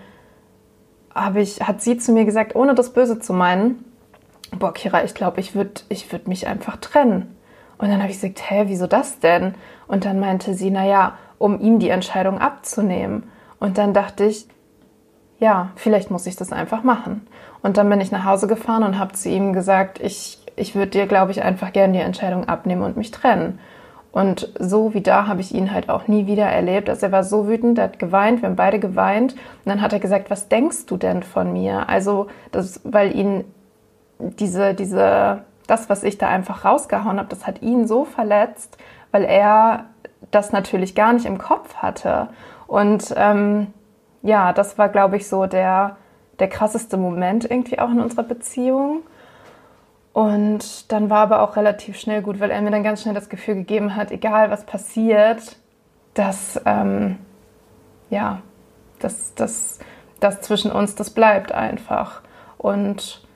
ich, 1.36 1.62
hat 1.62 1.82
sie 1.82 1.98
zu 1.98 2.12
mir 2.12 2.26
gesagt, 2.26 2.56
ohne 2.56 2.76
das 2.76 2.94
Böse 2.94 3.20
zu 3.20 3.34
meinen, 3.34 3.84
boah, 4.52 4.74
Kira, 4.74 5.04
ich 5.04 5.14
glaube, 5.14 5.40
ich 5.40 5.56
würde 5.56 5.82
ich 5.90 6.12
würd 6.12 6.28
mich 6.28 6.48
einfach 6.48 6.78
trennen. 6.78 7.36
Und 7.78 7.90
dann 7.90 8.02
habe 8.02 8.12
ich 8.12 8.20
gesagt, 8.20 8.50
hä, 8.50 8.64
wieso 8.68 8.88
das 8.88 9.20
denn? 9.20 9.56
Und 9.88 10.06
dann 10.06 10.20
meinte 10.20 10.54
sie, 10.54 10.72
naja, 10.72 11.18
um 11.38 11.60
ihm 11.60 11.80
die 11.80 11.90
Entscheidung 11.90 12.40
abzunehmen. 12.40 13.30
Und 13.60 13.78
dann 13.78 13.94
dachte 13.94 14.26
ich, 14.26 14.48
ja, 15.40 15.72
vielleicht 15.76 16.10
muss 16.10 16.26
ich 16.26 16.36
das 16.36 16.52
einfach 16.52 16.84
machen. 16.84 17.28
Und 17.62 17.78
dann 17.78 17.90
bin 17.90 18.02
ich 18.02 18.12
nach 18.12 18.26
Hause 18.26 18.48
gefahren 18.48 18.84
und 18.84 18.98
habe 18.98 19.14
zu 19.14 19.30
ihm 19.30 19.54
gesagt, 19.54 20.00
ich, 20.00 20.40
ich 20.56 20.74
würde 20.74 20.92
dir, 20.92 21.08
glaube 21.08 21.32
ich, 21.32 21.44
einfach 21.44 21.74
gerne 21.74 21.94
die 21.94 22.00
Entscheidung 22.00 22.48
abnehmen 22.48 22.82
und 22.82 22.98
mich 22.98 23.12
trennen. 23.12 23.60
Und 24.12 24.52
so 24.58 24.96
wie 24.96 25.02
da 25.02 25.28
habe 25.28 25.42
ich 25.42 25.54
ihn 25.54 25.72
halt 25.72 25.90
auch 25.90 26.08
nie 26.08 26.26
wieder 26.26 26.48
erlebt. 26.48 26.90
Also 26.90 27.06
er 27.06 27.12
war 27.12 27.24
so 27.24 27.48
wütend, 27.48 27.78
er 27.78 27.86
hat 27.86 28.00
geweint, 28.00 28.42
wir 28.42 28.50
haben 28.50 28.56
beide 28.56 28.80
geweint. 28.80 29.34
Und 29.34 29.66
dann 29.66 29.82
hat 29.82 29.94
er 29.94 30.00
gesagt, 30.00 30.32
was 30.32 30.50
denkst 30.50 30.88
du 30.88 30.98
denn 30.98 31.22
von 31.22 31.54
mir? 31.54 31.88
Also, 31.88 32.28
das, 32.52 32.82
weil 32.84 33.16
ihn 33.16 33.44
diese, 34.20 34.74
diese, 34.74 35.44
das, 35.68 35.90
was 35.90 36.04
ich 36.04 36.18
da 36.18 36.28
einfach 36.28 36.66
rausgehauen 36.66 37.20
habe, 37.20 37.30
das 37.30 37.46
hat 37.46 37.62
ihn 37.62 37.88
so 37.88 38.06
verletzt, 38.06 38.78
weil 39.12 39.24
er 39.24 39.86
das 40.32 40.52
natürlich 40.52 40.96
gar 40.96 41.14
nicht 41.14 41.26
im 41.26 41.38
Kopf 41.38 41.76
hatte. 41.76 42.30
Und 42.68 43.14
ähm, 43.16 43.74
ja, 44.24 44.54
das 44.54 44.78
war, 44.78 44.90
glaube 44.90 45.18
ich, 45.18 45.28
so 45.28 45.46
der, 45.46 45.98
der 46.40 46.50
krasseste 46.50 46.98
Moment 46.98 47.50
irgendwie 47.50 47.80
auch 47.80 47.90
in 47.90 48.00
unserer 48.00 48.24
Beziehung. 48.24 49.04
Und 50.14 50.92
dann 50.92 51.10
war 51.10 51.20
aber 51.20 51.42
auch 51.42 51.56
relativ 51.56 52.00
schnell 52.00 52.24
gut, 52.24 52.40
weil 52.40 52.50
er 52.50 52.62
mir 52.62 52.72
dann 52.72 52.84
ganz 52.84 53.04
schnell 53.04 53.14
das 53.14 53.30
Gefühl 53.30 53.56
gegeben 53.56 53.96
hat, 53.96 54.12
egal 54.12 54.50
was 54.50 54.66
passiert, 54.66 55.58
dass, 56.16 56.60
ähm, 56.66 57.20
ja, 58.10 58.42
dass 59.00 59.36
das 59.36 60.42
zwischen 60.42 60.72
uns, 60.72 60.96
das 60.96 61.12
bleibt 61.12 61.52
einfach. 61.52 62.22
Und 62.58 63.27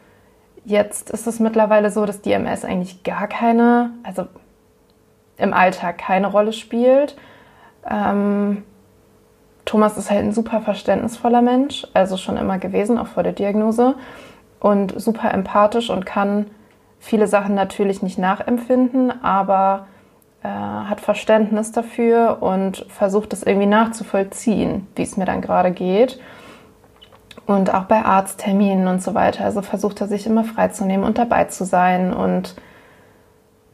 Jetzt 0.63 1.09
ist 1.09 1.27
es 1.27 1.39
mittlerweile 1.39 1.89
so, 1.89 2.05
dass 2.05 2.21
DMS 2.21 2.65
eigentlich 2.65 3.03
gar 3.03 3.27
keine, 3.27 3.91
also 4.03 4.27
im 5.37 5.53
Alltag 5.53 5.97
keine 5.97 6.27
Rolle 6.27 6.53
spielt. 6.53 7.15
Ähm, 7.89 8.63
Thomas 9.65 9.97
ist 9.97 10.11
halt 10.11 10.23
ein 10.23 10.33
super 10.33 10.61
verständnisvoller 10.61 11.41
Mensch, 11.41 11.87
also 11.93 12.17
schon 12.17 12.37
immer 12.37 12.59
gewesen, 12.59 12.97
auch 12.97 13.07
vor 13.07 13.23
der 13.23 13.33
Diagnose. 13.33 13.95
Und 14.59 14.99
super 15.01 15.33
empathisch 15.33 15.89
und 15.89 16.05
kann 16.05 16.51
viele 16.99 17.25
Sachen 17.25 17.55
natürlich 17.55 18.03
nicht 18.03 18.19
nachempfinden, 18.19 19.23
aber 19.23 19.87
äh, 20.43 20.47
hat 20.47 21.01
Verständnis 21.01 21.71
dafür 21.71 22.37
und 22.41 22.85
versucht 22.89 23.33
es 23.33 23.41
irgendwie 23.41 23.65
nachzuvollziehen, 23.65 24.87
wie 24.95 25.01
es 25.01 25.17
mir 25.17 25.25
dann 25.25 25.41
gerade 25.41 25.71
geht 25.71 26.19
und 27.45 27.73
auch 27.73 27.83
bei 27.83 28.03
Arztterminen 28.03 28.87
und 28.87 29.01
so 29.01 29.13
weiter. 29.13 29.43
Also 29.45 29.61
versucht 29.61 30.01
er 30.01 30.07
sich 30.07 30.25
immer 30.25 30.43
freizunehmen 30.43 31.05
und 31.05 31.17
dabei 31.17 31.45
zu 31.45 31.65
sein 31.65 32.13
und 32.13 32.55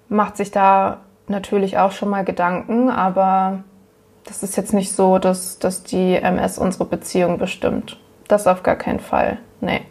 macht 0.09 0.37
sich 0.37 0.51
da 0.51 0.99
natürlich 1.27 1.77
auch 1.77 1.91
schon 1.91 2.09
mal 2.09 2.23
Gedanken, 2.23 2.89
aber 2.89 3.63
das 4.25 4.43
ist 4.43 4.57
jetzt 4.57 4.73
nicht 4.73 4.93
so, 4.93 5.19
dass, 5.19 5.59
dass 5.59 5.83
die 5.83 6.15
MS 6.15 6.57
unsere 6.57 6.85
Beziehung 6.85 7.37
bestimmt. 7.37 7.99
Das 8.27 8.47
auf 8.47 8.63
gar 8.63 8.75
keinen 8.75 8.99
Fall. 8.99 9.37
Nee. 9.61 9.81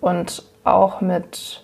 Und 0.00 0.44
auch 0.64 1.00
mit 1.00 1.63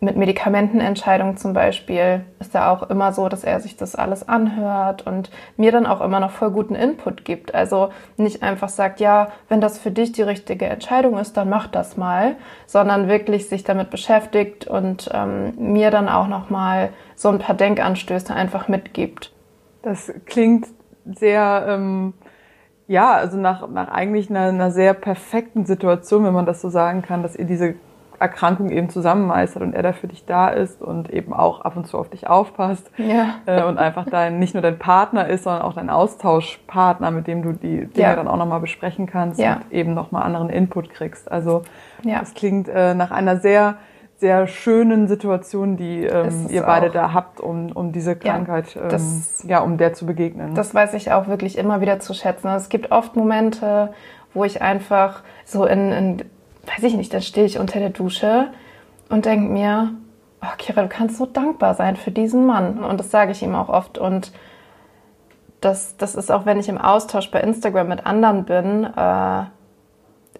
mit 0.00 0.16
Medikamentenentscheidungen 0.16 1.36
zum 1.36 1.52
Beispiel 1.52 2.24
ist 2.38 2.54
er 2.54 2.70
auch 2.70 2.88
immer 2.88 3.12
so, 3.12 3.28
dass 3.28 3.44
er 3.44 3.60
sich 3.60 3.76
das 3.76 3.94
alles 3.94 4.26
anhört 4.26 5.06
und 5.06 5.30
mir 5.58 5.72
dann 5.72 5.86
auch 5.86 6.00
immer 6.00 6.20
noch 6.20 6.30
voll 6.30 6.50
guten 6.50 6.74
Input 6.74 7.24
gibt. 7.26 7.54
Also 7.54 7.90
nicht 8.16 8.42
einfach 8.42 8.70
sagt, 8.70 9.00
ja, 9.00 9.28
wenn 9.50 9.60
das 9.60 9.78
für 9.78 9.90
dich 9.90 10.12
die 10.12 10.22
richtige 10.22 10.66
Entscheidung 10.66 11.18
ist, 11.18 11.36
dann 11.36 11.50
mach 11.50 11.66
das 11.66 11.98
mal, 11.98 12.36
sondern 12.66 13.08
wirklich 13.08 13.48
sich 13.50 13.62
damit 13.62 13.90
beschäftigt 13.90 14.66
und 14.66 15.10
ähm, 15.12 15.52
mir 15.58 15.90
dann 15.90 16.08
auch 16.08 16.28
noch 16.28 16.48
mal 16.48 16.88
so 17.14 17.28
ein 17.28 17.38
paar 17.38 17.54
Denkanstöße 17.54 18.34
einfach 18.34 18.68
mitgibt. 18.68 19.32
Das 19.82 20.12
klingt 20.24 20.66
sehr 21.04 21.66
ähm 21.68 22.14
ja, 22.90 23.12
also 23.12 23.36
nach, 23.38 23.68
nach 23.68 23.86
eigentlich 23.86 24.30
einer, 24.30 24.48
einer 24.48 24.72
sehr 24.72 24.94
perfekten 24.94 25.64
Situation, 25.64 26.24
wenn 26.24 26.34
man 26.34 26.44
das 26.44 26.60
so 26.60 26.70
sagen 26.70 27.02
kann, 27.02 27.22
dass 27.22 27.36
ihr 27.36 27.44
diese 27.44 27.76
Erkrankung 28.20 28.68
eben 28.68 28.90
zusammenmeistert 28.90 29.62
und 29.62 29.74
er 29.74 29.82
da 29.82 29.92
für 29.92 30.06
dich 30.06 30.26
da 30.26 30.48
ist 30.48 30.82
und 30.82 31.10
eben 31.10 31.32
auch 31.32 31.62
ab 31.62 31.76
und 31.76 31.86
zu 31.86 31.96
auf 31.96 32.10
dich 32.10 32.28
aufpasst 32.28 32.90
ja. 32.98 33.36
äh, 33.46 33.64
und 33.64 33.78
einfach 33.78 34.04
dein 34.04 34.38
nicht 34.38 34.52
nur 34.52 34.62
dein 34.62 34.78
Partner 34.78 35.26
ist, 35.26 35.44
sondern 35.44 35.62
auch 35.62 35.72
dein 35.72 35.88
Austauschpartner, 35.88 37.10
mit 37.10 37.26
dem 37.26 37.42
du 37.42 37.52
die 37.52 37.86
Dinge 37.86 38.08
ja. 38.08 38.14
dann 38.14 38.28
auch 38.28 38.36
nochmal 38.36 38.60
besprechen 38.60 39.06
kannst 39.06 39.40
ja. 39.40 39.54
und 39.54 39.72
eben 39.72 39.94
nochmal 39.94 40.22
anderen 40.22 40.50
Input 40.50 40.90
kriegst. 40.90 41.32
Also 41.32 41.62
ja. 42.04 42.20
das 42.20 42.34
klingt 42.34 42.68
äh, 42.68 42.94
nach 42.94 43.10
einer 43.10 43.38
sehr 43.38 43.78
sehr 44.18 44.46
schönen 44.46 45.08
Situation, 45.08 45.78
die 45.78 46.04
ähm, 46.04 46.48
ihr 46.50 46.60
beide 46.64 46.90
da 46.90 47.14
habt, 47.14 47.40
um, 47.40 47.72
um 47.72 47.90
diese 47.90 48.16
Krankheit, 48.16 48.74
ja, 48.74 48.86
das, 48.88 49.42
ähm, 49.42 49.48
ja, 49.48 49.60
um 49.60 49.78
der 49.78 49.94
zu 49.94 50.04
begegnen. 50.04 50.54
Das 50.54 50.74
weiß 50.74 50.92
ich 50.92 51.10
auch 51.10 51.26
wirklich 51.26 51.56
immer 51.56 51.80
wieder 51.80 52.00
zu 52.00 52.12
schätzen. 52.12 52.48
Es 52.48 52.68
gibt 52.68 52.92
oft 52.92 53.16
Momente, 53.16 53.94
wo 54.34 54.44
ich 54.44 54.60
einfach 54.60 55.22
so 55.46 55.64
in, 55.64 55.90
in 55.90 56.24
weiß 56.66 56.84
ich 56.84 56.94
nicht, 56.94 57.12
dann 57.12 57.22
stehe 57.22 57.46
ich 57.46 57.58
unter 57.58 57.78
der 57.78 57.90
Dusche 57.90 58.48
und 59.08 59.24
denke 59.24 59.52
mir, 59.52 59.92
oh 60.42 60.56
Kira, 60.58 60.82
du 60.82 60.88
kannst 60.88 61.16
so 61.16 61.26
dankbar 61.26 61.74
sein 61.74 61.96
für 61.96 62.10
diesen 62.10 62.46
Mann. 62.46 62.82
Und 62.84 62.98
das 63.00 63.10
sage 63.10 63.32
ich 63.32 63.42
ihm 63.42 63.54
auch 63.54 63.68
oft. 63.68 63.98
Und 63.98 64.32
das, 65.60 65.96
das 65.96 66.14
ist 66.14 66.30
auch, 66.30 66.46
wenn 66.46 66.58
ich 66.58 66.68
im 66.68 66.78
Austausch 66.78 67.30
bei 67.30 67.40
Instagram 67.40 67.88
mit 67.88 68.06
anderen 68.06 68.44
bin, 68.44 68.84
äh, 68.84 69.44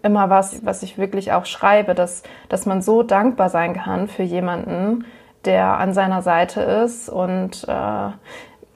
immer 0.02 0.30
was, 0.30 0.64
was 0.64 0.82
ich 0.82 0.96
wirklich 0.96 1.32
auch 1.32 1.44
schreibe, 1.44 1.94
dass, 1.94 2.22
dass 2.48 2.64
man 2.64 2.80
so 2.80 3.02
dankbar 3.02 3.50
sein 3.50 3.74
kann 3.74 4.08
für 4.08 4.22
jemanden, 4.22 5.04
der 5.44 5.78
an 5.78 5.92
seiner 5.92 6.22
Seite 6.22 6.62
ist. 6.62 7.10
Und 7.10 7.66
äh, 7.68 8.10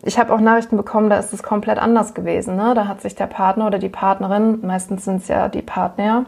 ich 0.03 0.19
habe 0.19 0.35
auch 0.35 0.41
Nachrichten 0.41 0.77
bekommen, 0.77 1.09
da 1.09 1.17
ist 1.17 1.33
es 1.33 1.43
komplett 1.43 1.79
anders 1.79 2.13
gewesen. 2.13 2.57
Ne? 2.57 2.75
Da 2.75 2.87
hat 2.89 3.01
sich 3.01 3.15
der 3.15 3.27
Partner 3.27 3.67
oder 3.67 3.79
die 3.79 3.89
Partnerin, 3.89 4.61
meistens 4.63 5.05
sind 5.05 5.23
es 5.23 5.29
ja 5.29 5.49
die 5.49 5.63
Partner, 5.63 6.27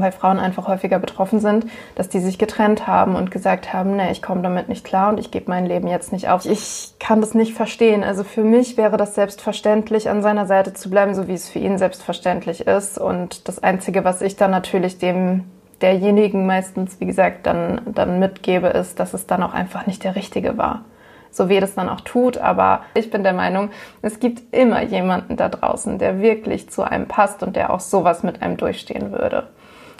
weil 0.00 0.12
Frauen 0.12 0.38
einfach 0.38 0.68
häufiger 0.68 0.98
betroffen 0.98 1.40
sind, 1.40 1.66
dass 1.94 2.08
die 2.08 2.20
sich 2.20 2.38
getrennt 2.38 2.86
haben 2.86 3.16
und 3.16 3.30
gesagt 3.30 3.72
haben, 3.72 3.96
nee, 3.96 4.10
ich 4.10 4.22
komme 4.22 4.42
damit 4.42 4.68
nicht 4.68 4.84
klar 4.84 5.10
und 5.10 5.18
ich 5.18 5.30
gebe 5.30 5.50
mein 5.50 5.66
Leben 5.66 5.88
jetzt 5.88 6.12
nicht 6.12 6.28
auf. 6.28 6.44
Ich 6.46 6.94
kann 6.98 7.20
das 7.20 7.34
nicht 7.34 7.54
verstehen. 7.54 8.04
Also 8.04 8.24
für 8.24 8.44
mich 8.44 8.76
wäre 8.76 8.96
das 8.96 9.14
selbstverständlich, 9.14 10.08
an 10.08 10.22
seiner 10.22 10.46
Seite 10.46 10.72
zu 10.72 10.90
bleiben, 10.90 11.14
so 11.14 11.28
wie 11.28 11.34
es 11.34 11.48
für 11.48 11.58
ihn 11.58 11.78
selbstverständlich 11.78 12.66
ist. 12.66 12.98
Und 12.98 13.48
das 13.48 13.62
Einzige, 13.62 14.04
was 14.04 14.22
ich 14.22 14.36
dann 14.36 14.50
natürlich 14.50 14.98
dem 14.98 15.44
derjenigen 15.80 16.46
meistens, 16.46 17.00
wie 17.00 17.06
gesagt, 17.06 17.46
dann, 17.46 17.80
dann 17.86 18.18
mitgebe, 18.18 18.68
ist, 18.68 18.98
dass 19.00 19.14
es 19.14 19.26
dann 19.26 19.42
auch 19.42 19.52
einfach 19.52 19.86
nicht 19.86 20.04
der 20.04 20.16
Richtige 20.16 20.56
war. 20.56 20.84
So 21.30 21.50
er 21.50 21.60
das 21.60 21.74
dann 21.74 21.88
auch 21.88 22.00
tut. 22.00 22.38
Aber 22.38 22.80
ich 22.94 23.10
bin 23.10 23.22
der 23.22 23.34
Meinung, 23.34 23.70
es 24.02 24.20
gibt 24.20 24.54
immer 24.54 24.82
jemanden 24.82 25.36
da 25.36 25.48
draußen, 25.48 25.98
der 25.98 26.20
wirklich 26.20 26.70
zu 26.70 26.82
einem 26.82 27.06
passt 27.06 27.42
und 27.42 27.56
der 27.56 27.72
auch 27.72 27.80
sowas 27.80 28.22
mit 28.22 28.42
einem 28.42 28.56
durchstehen 28.56 29.12
würde. 29.12 29.48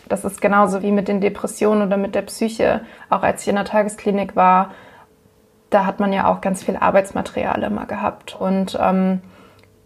Das 0.09 0.25
ist 0.25 0.41
genauso 0.41 0.83
wie 0.83 0.93
mit 0.93 1.09
den 1.09 1.21
Depressionen 1.21 1.87
oder 1.87 1.97
mit 1.97 2.15
der 2.15 2.23
Psyche. 2.23 2.83
Auch 3.11 3.23
als 3.23 3.43
ich 3.43 3.49
in 3.49 3.57
der 3.57 3.65
Tagesklinik 3.65 4.37
war, 4.37 4.71
da 5.71 5.85
hat 5.85 6.01
man 6.01 6.13
ja 6.13 6.29
auch 6.29 6.41
ganz 6.41 6.63
viel 6.63 6.77
Arbeitsmaterial 6.77 7.63
immer 7.63 7.87
gehabt. 7.87 8.37
Und 8.39 8.79
ähm, 8.81 9.21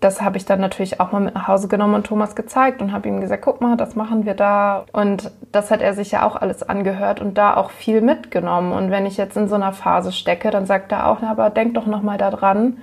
das 0.00 0.22
habe 0.22 0.38
ich 0.38 0.46
dann 0.46 0.61
natürlich 0.61 0.98
auch 0.98 1.12
mal 1.12 1.20
mit 1.20 1.35
nach 1.35 1.46
Hause 1.46 1.68
genommen 1.68 1.94
und 1.94 2.06
Thomas 2.06 2.35
gezeigt 2.35 2.80
und 2.80 2.92
habe 2.92 3.09
ihm 3.09 3.20
gesagt, 3.20 3.42
guck 3.42 3.61
mal, 3.61 3.76
das 3.76 3.96
machen 3.96 4.24
wir 4.24 4.35
da. 4.35 4.85
Und 4.92 5.30
das 5.52 5.70
hat 5.70 5.83
er 5.83 5.94
sich 5.94 6.11
ja 6.11 6.26
auch 6.26 6.37
alles 6.37 6.62
angehört 6.62 7.20
und 7.20 7.37
da 7.37 7.56
auch 7.56 7.70
viel 7.70 8.00
mitgenommen. 8.00 8.72
Und 8.72 8.90
wenn 8.90 9.04
ich 9.04 9.18
jetzt 9.18 9.37
in 9.37 9.48
so 9.48 9.54
einer 9.54 9.72
Phase 9.72 10.12
stecke, 10.12 10.50
dann 10.50 10.64
sagt 10.64 10.92
er 10.92 11.06
auch, 11.06 11.18
na, 11.20 11.30
aber 11.30 11.50
denk 11.50 11.74
doch 11.74 11.87
noch 11.87 12.02
mal 12.02 12.16
daran. 12.16 12.78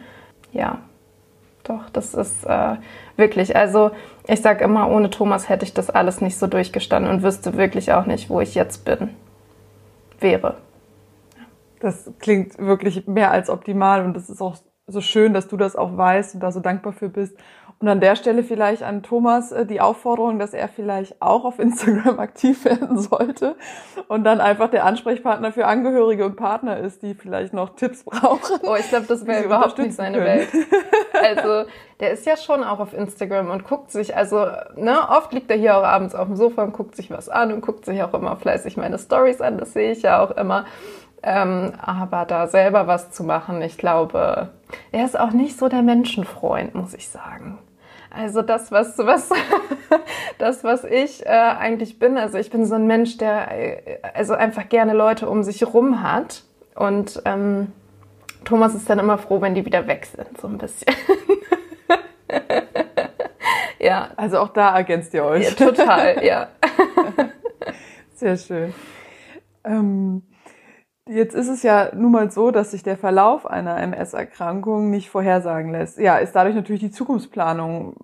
Ja, 0.51 0.77
doch, 1.63 1.89
das 1.91 2.13
ist 2.13 2.45
äh, 2.45 2.75
wirklich, 3.17 3.55
also 3.55 3.91
ich 4.27 4.41
sage 4.41 4.63
immer, 4.63 4.89
ohne 4.89 5.09
Thomas 5.09 5.49
hätte 5.49 5.65
ich 5.65 5.73
das 5.73 5.89
alles 5.89 6.21
nicht 6.21 6.37
so 6.37 6.47
durchgestanden 6.47 7.11
und 7.11 7.23
wüsste 7.23 7.55
wirklich 7.57 7.93
auch 7.93 8.05
nicht, 8.05 8.29
wo 8.29 8.41
ich 8.41 8.55
jetzt 8.55 8.83
bin, 8.83 9.09
wäre. 10.19 10.57
Das 11.79 12.11
klingt 12.19 12.57
wirklich 12.57 13.07
mehr 13.07 13.31
als 13.31 13.49
optimal 13.49 14.03
und 14.03 14.13
das 14.15 14.29
ist 14.29 14.41
auch 14.41 14.57
so 14.87 15.01
schön, 15.01 15.33
dass 15.33 15.47
du 15.47 15.57
das 15.57 15.75
auch 15.75 15.95
weißt 15.95 16.35
und 16.35 16.41
da 16.41 16.51
so 16.51 16.59
dankbar 16.59 16.93
für 16.93 17.09
bist. 17.09 17.37
Und 17.79 17.87
an 17.87 17.99
der 17.99 18.15
Stelle 18.15 18.43
vielleicht 18.43 18.81
an 18.81 19.03
Thomas 19.03 19.51
äh, 19.51 19.65
die 19.65 19.81
Aufforderung, 19.81 20.39
dass 20.39 20.53
er 20.53 20.67
vielleicht 20.67 21.21
auch 21.21 21.45
auf 21.45 21.59
Instagram 21.59 22.19
aktiv 22.19 22.65
werden 22.65 22.97
sollte 22.97 23.55
und 24.07 24.23
dann 24.23 24.41
einfach 24.41 24.69
der 24.69 24.83
Ansprechpartner 24.85 25.51
für 25.51 25.67
Angehörige 25.67 26.25
und 26.25 26.37
Partner 26.37 26.77
ist, 26.77 27.03
die 27.03 27.13
vielleicht 27.13 27.53
noch 27.53 27.75
Tipps 27.75 28.03
brauchen. 28.03 28.59
Oh, 28.63 28.75
ich 28.75 28.89
glaube, 28.89 29.05
das 29.07 29.27
wäre 29.27 29.43
überhaupt 29.43 29.77
nicht 29.77 29.93
seine 29.93 30.17
können. 30.17 30.27
Welt. 30.27 30.49
Also, 31.13 31.69
der 31.99 32.11
ist 32.11 32.25
ja 32.25 32.37
schon 32.37 32.63
auch 32.63 32.79
auf 32.79 32.93
Instagram 32.93 33.49
und 33.49 33.63
guckt 33.63 33.91
sich, 33.91 34.15
also, 34.15 34.45
ne, 34.75 34.97
oft 35.09 35.33
liegt 35.33 35.49
er 35.49 35.57
hier 35.57 35.77
auch 35.77 35.83
abends 35.83 36.15
auf 36.15 36.27
dem 36.27 36.35
Sofa 36.35 36.63
und 36.63 36.73
guckt 36.73 36.95
sich 36.95 37.09
was 37.09 37.27
an 37.27 37.51
und 37.51 37.61
guckt 37.61 37.85
sich 37.85 38.01
auch 38.03 38.13
immer 38.13 38.35
fleißig 38.37 38.77
meine 38.77 38.99
Stories 38.99 39.41
an, 39.41 39.57
das 39.57 39.73
sehe 39.73 39.91
ich 39.91 40.03
ja 40.03 40.23
auch 40.23 40.31
immer. 40.31 40.65
Ähm, 41.23 41.73
aber 41.81 42.25
da 42.25 42.47
selber 42.47 42.87
was 42.87 43.11
zu 43.11 43.23
machen, 43.23 43.61
ich 43.61 43.77
glaube, 43.77 44.49
er 44.91 45.05
ist 45.05 45.19
auch 45.19 45.31
nicht 45.31 45.57
so 45.57 45.67
der 45.67 45.81
Menschenfreund, 45.81 46.75
muss 46.75 46.93
ich 46.93 47.09
sagen. 47.09 47.57
Also 48.17 48.41
das, 48.41 48.71
was, 48.71 48.97
was, 48.97 49.29
das, 50.39 50.63
was 50.63 50.83
ich 50.83 51.23
äh, 51.25 51.29
eigentlich 51.29 51.99
bin. 51.99 52.17
Also 52.17 52.39
ich 52.39 52.49
bin 52.49 52.65
so 52.65 52.73
ein 52.73 52.87
Mensch, 52.87 53.17
der 53.17 53.51
äh, 53.51 53.99
also 54.13 54.33
einfach 54.33 54.67
gerne 54.69 54.93
Leute 54.93 55.29
um 55.29 55.43
sich 55.43 55.63
rum 55.71 56.01
hat. 56.01 56.43
Und 56.73 57.21
ähm, 57.25 57.71
Thomas 58.43 58.73
ist 58.73 58.89
dann 58.89 58.97
immer 58.97 59.19
froh, 59.19 59.39
wenn 59.41 59.53
die 59.53 59.65
wieder 59.65 59.85
weg 59.85 60.07
sind, 60.07 60.35
so 60.41 60.47
ein 60.47 60.57
bisschen. 60.57 60.95
ja. 63.79 64.09
Also 64.15 64.39
auch 64.39 64.49
da 64.49 64.75
ergänzt 64.75 65.13
ihr 65.13 65.23
euch. 65.23 65.43
Ja, 65.43 65.51
total, 65.51 66.25
ja. 66.25 66.47
Sehr 68.15 68.37
schön. 68.37 68.73
Ähm, 69.63 70.23
Jetzt 71.09 71.35
ist 71.35 71.47
es 71.47 71.63
ja 71.63 71.89
nun 71.95 72.11
mal 72.11 72.31
so, 72.31 72.51
dass 72.51 72.71
sich 72.71 72.83
der 72.83 72.97
Verlauf 72.97 73.45
einer 73.45 73.77
MS-Erkrankung 73.77 74.89
nicht 74.89 75.09
vorhersagen 75.09 75.71
lässt. 75.71 75.97
Ja, 75.97 76.17
ist 76.17 76.33
dadurch 76.33 76.55
natürlich 76.55 76.81
die 76.81 76.91
Zukunftsplanung 76.91 77.95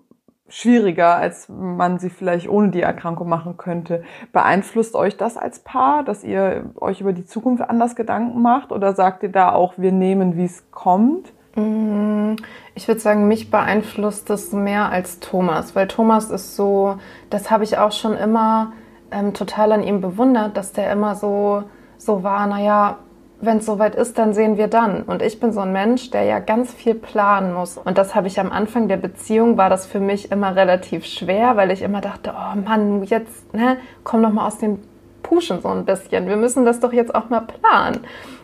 schwieriger, 0.48 1.16
als 1.16 1.48
man 1.48 1.98
sie 1.98 2.10
vielleicht 2.10 2.48
ohne 2.48 2.68
die 2.68 2.82
Erkrankung 2.82 3.28
machen 3.28 3.56
könnte. 3.56 4.04
Beeinflusst 4.32 4.94
euch 4.94 5.16
das 5.16 5.36
als 5.36 5.58
Paar, 5.60 6.04
dass 6.04 6.22
ihr 6.22 6.70
euch 6.76 7.00
über 7.00 7.12
die 7.12 7.26
Zukunft 7.26 7.68
anders 7.68 7.96
Gedanken 7.96 8.40
macht? 8.40 8.70
Oder 8.70 8.94
sagt 8.94 9.22
ihr 9.22 9.32
da 9.32 9.52
auch, 9.52 9.74
wir 9.76 9.92
nehmen, 9.92 10.36
wie 10.36 10.44
es 10.44 10.70
kommt? 10.70 11.32
Mm, 11.56 12.36
ich 12.74 12.88
würde 12.88 13.00
sagen, 13.00 13.28
mich 13.28 13.50
beeinflusst 13.50 14.30
das 14.30 14.52
mehr 14.52 14.90
als 14.90 15.20
Thomas, 15.20 15.74
weil 15.74 15.88
Thomas 15.88 16.30
ist 16.30 16.56
so, 16.56 16.98
das 17.30 17.50
habe 17.50 17.64
ich 17.64 17.78
auch 17.78 17.92
schon 17.92 18.16
immer 18.16 18.72
ähm, 19.10 19.34
total 19.34 19.72
an 19.72 19.82
ihm 19.82 20.00
bewundert, 20.00 20.56
dass 20.56 20.72
der 20.72 20.92
immer 20.92 21.14
so 21.14 21.64
so 22.04 22.22
war, 22.22 22.46
naja, 22.46 22.98
wenn 23.40 23.58
es 23.58 23.66
soweit 23.66 23.94
ist, 23.94 24.18
dann 24.18 24.32
sehen 24.32 24.56
wir 24.56 24.68
dann. 24.68 25.02
Und 25.02 25.22
ich 25.22 25.40
bin 25.40 25.52
so 25.52 25.60
ein 25.60 25.72
Mensch, 25.72 26.10
der 26.10 26.24
ja 26.24 26.38
ganz 26.38 26.72
viel 26.72 26.94
planen 26.94 27.52
muss. 27.52 27.76
Und 27.76 27.98
das 27.98 28.14
habe 28.14 28.26
ich 28.26 28.40
am 28.40 28.52
Anfang 28.52 28.88
der 28.88 28.96
Beziehung, 28.96 29.56
war 29.56 29.70
das 29.70 29.86
für 29.86 30.00
mich 30.00 30.30
immer 30.30 30.56
relativ 30.56 31.04
schwer, 31.04 31.56
weil 31.56 31.70
ich 31.70 31.82
immer 31.82 32.00
dachte, 32.00 32.32
oh 32.34 32.58
Mann, 32.58 33.04
jetzt, 33.04 33.52
ne, 33.54 33.76
komm 34.02 34.22
doch 34.22 34.30
mal 34.30 34.46
aus 34.46 34.58
dem 34.58 34.78
Puschen 35.22 35.60
so 35.60 35.68
ein 35.68 35.84
bisschen. 35.84 36.28
Wir 36.28 36.36
müssen 36.36 36.64
das 36.64 36.80
doch 36.80 36.92
jetzt 36.92 37.14
auch 37.14 37.28
mal 37.28 37.40
planen. 37.40 38.00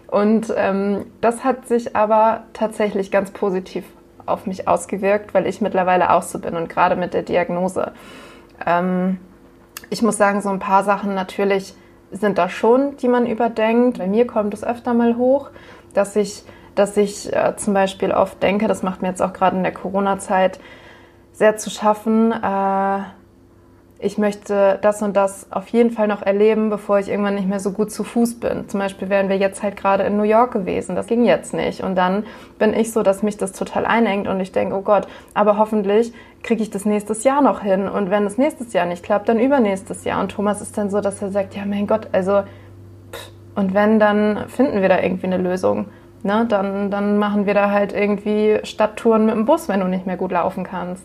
Und 0.09 0.53
ähm, 0.57 1.07
das 1.21 1.45
hat 1.45 1.69
sich 1.69 1.95
aber 1.95 2.43
tatsächlich 2.53 3.11
ganz 3.11 3.31
positiv 3.31 3.85
auf 4.27 4.47
mich 4.47 4.67
ausgewirkt, 4.67 5.35
weil 5.35 5.47
ich 5.47 5.61
mittlerweile 5.61 6.13
auch 6.13 6.23
so 6.23 6.39
bin 6.39 6.57
und 6.57 6.69
gerade 6.69 6.97
mit 6.97 7.15
der 7.15 7.23
Diagnose. 7.23 7.93
Ähm, 8.67 9.19
ich 9.89 10.03
muss 10.03 10.17
sagen, 10.17 10.41
so 10.41 10.51
ein 10.51 10.59
paar 10.59 10.85
Sachen 10.85 11.15
natürlich 11.15 11.75
sind 12.11 12.39
da 12.39 12.49
schon, 12.49 12.97
die 12.97 13.09
man 13.09 13.27
überdenkt. 13.27 13.99
Bei 13.99 14.07
mir 14.07 14.27
kommt 14.27 14.55
es 14.55 14.65
öfter 14.65 14.95
mal 14.95 15.17
hoch, 15.17 15.51
dass 15.95 16.17
ich, 16.17 16.45
dass 16.75 16.97
ich 16.97 17.33
äh, 17.33 17.57
zum 17.57 17.75
Beispiel 17.75 18.13
oft 18.13 18.43
denke, 18.43 18.69
das 18.69 18.83
macht 18.83 19.03
mir 19.03 19.09
jetzt 19.09 19.23
auch 19.23 19.33
gerade 19.33 19.57
in 19.57 19.63
der 19.63 19.73
Corona-Zeit 19.73 20.61
sehr 21.33 21.57
zu 21.57 21.71
schaffen, 21.71 22.33
äh, 22.33 23.01
ich 24.03 24.17
möchte 24.17 24.79
das 24.81 25.03
und 25.03 25.15
das 25.15 25.47
auf 25.53 25.69
jeden 25.69 25.91
Fall 25.91 26.09
noch 26.09 26.23
erleben, 26.23 26.71
bevor 26.71 26.99
ich 26.99 27.11
irgendwann 27.11 27.35
nicht 27.35 27.49
mehr 27.49 27.61
so 27.61 27.73
gut 27.73 27.93
zu 27.93 28.03
Fuß 28.03 28.41
bin. 28.41 28.67
Zum 28.67 28.81
Beispiel 28.81 29.11
wären 29.11 29.29
wir 29.29 29.37
jetzt 29.37 29.63
halt 29.63 29.77
gerade 29.77 30.05
in 30.05 30.17
New 30.17 30.23
York 30.23 30.53
gewesen. 30.53 30.97
Das 30.97 31.07
ging 31.07 31.27
jetzt 31.27 31.53
nicht. 31.53 31.83
Und 31.83 31.97
dann 31.97 32.25
bin 32.59 32.73
ich 32.73 32.93
so, 32.93 33.03
dass 33.03 33.23
mich 33.23 33.37
das 33.37 33.53
total 33.53 33.85
einengt 33.85 34.27
und 34.27 34.41
ich 34.41 34.53
denke, 34.53 34.75
oh 34.75 34.81
Gott, 34.81 35.07
aber 35.35 35.59
hoffentlich 35.59 36.15
kriege 36.43 36.63
ich 36.63 36.71
das 36.71 36.87
nächstes 36.87 37.25
Jahr 37.25 37.43
noch 37.43 37.61
hin. 37.61 37.89
Und 37.89 38.09
wenn 38.09 38.25
es 38.25 38.39
nächstes 38.39 38.73
Jahr 38.73 38.87
nicht 38.87 39.05
klappt, 39.05 39.29
dann 39.29 39.39
übernächstes 39.39 40.05
Jahr. 40.05 40.23
Und 40.23 40.33
Thomas 40.33 40.63
ist 40.63 40.79
dann 40.79 40.89
so, 40.89 41.03
dass 41.03 41.21
er 41.21 41.31
sagt, 41.31 41.55
ja 41.55 41.67
mein 41.67 41.87
Gott, 41.87 42.09
also 42.13 42.41
pff, 43.13 43.31
Und 43.55 43.75
wenn, 43.75 44.01
dann 44.01 44.49
finden 44.49 44.81
wir 44.81 44.89
da 44.89 44.99
irgendwie 44.99 45.27
eine 45.27 45.37
Lösung. 45.37 45.87
Ne? 46.23 46.47
Dann, 46.49 46.91
dann 46.91 47.19
machen 47.19 47.45
wir 47.45 47.53
da 47.53 47.71
halt 47.71 47.93
irgendwie 47.93 48.61
Stadttouren 48.63 49.27
mit 49.27 49.35
dem 49.35 49.45
Bus, 49.45 49.69
wenn 49.69 49.81
du 49.81 49.89
nicht 49.89 50.07
mehr 50.07 50.17
gut 50.17 50.33
laufen 50.33 50.65
kannst. 50.65 51.05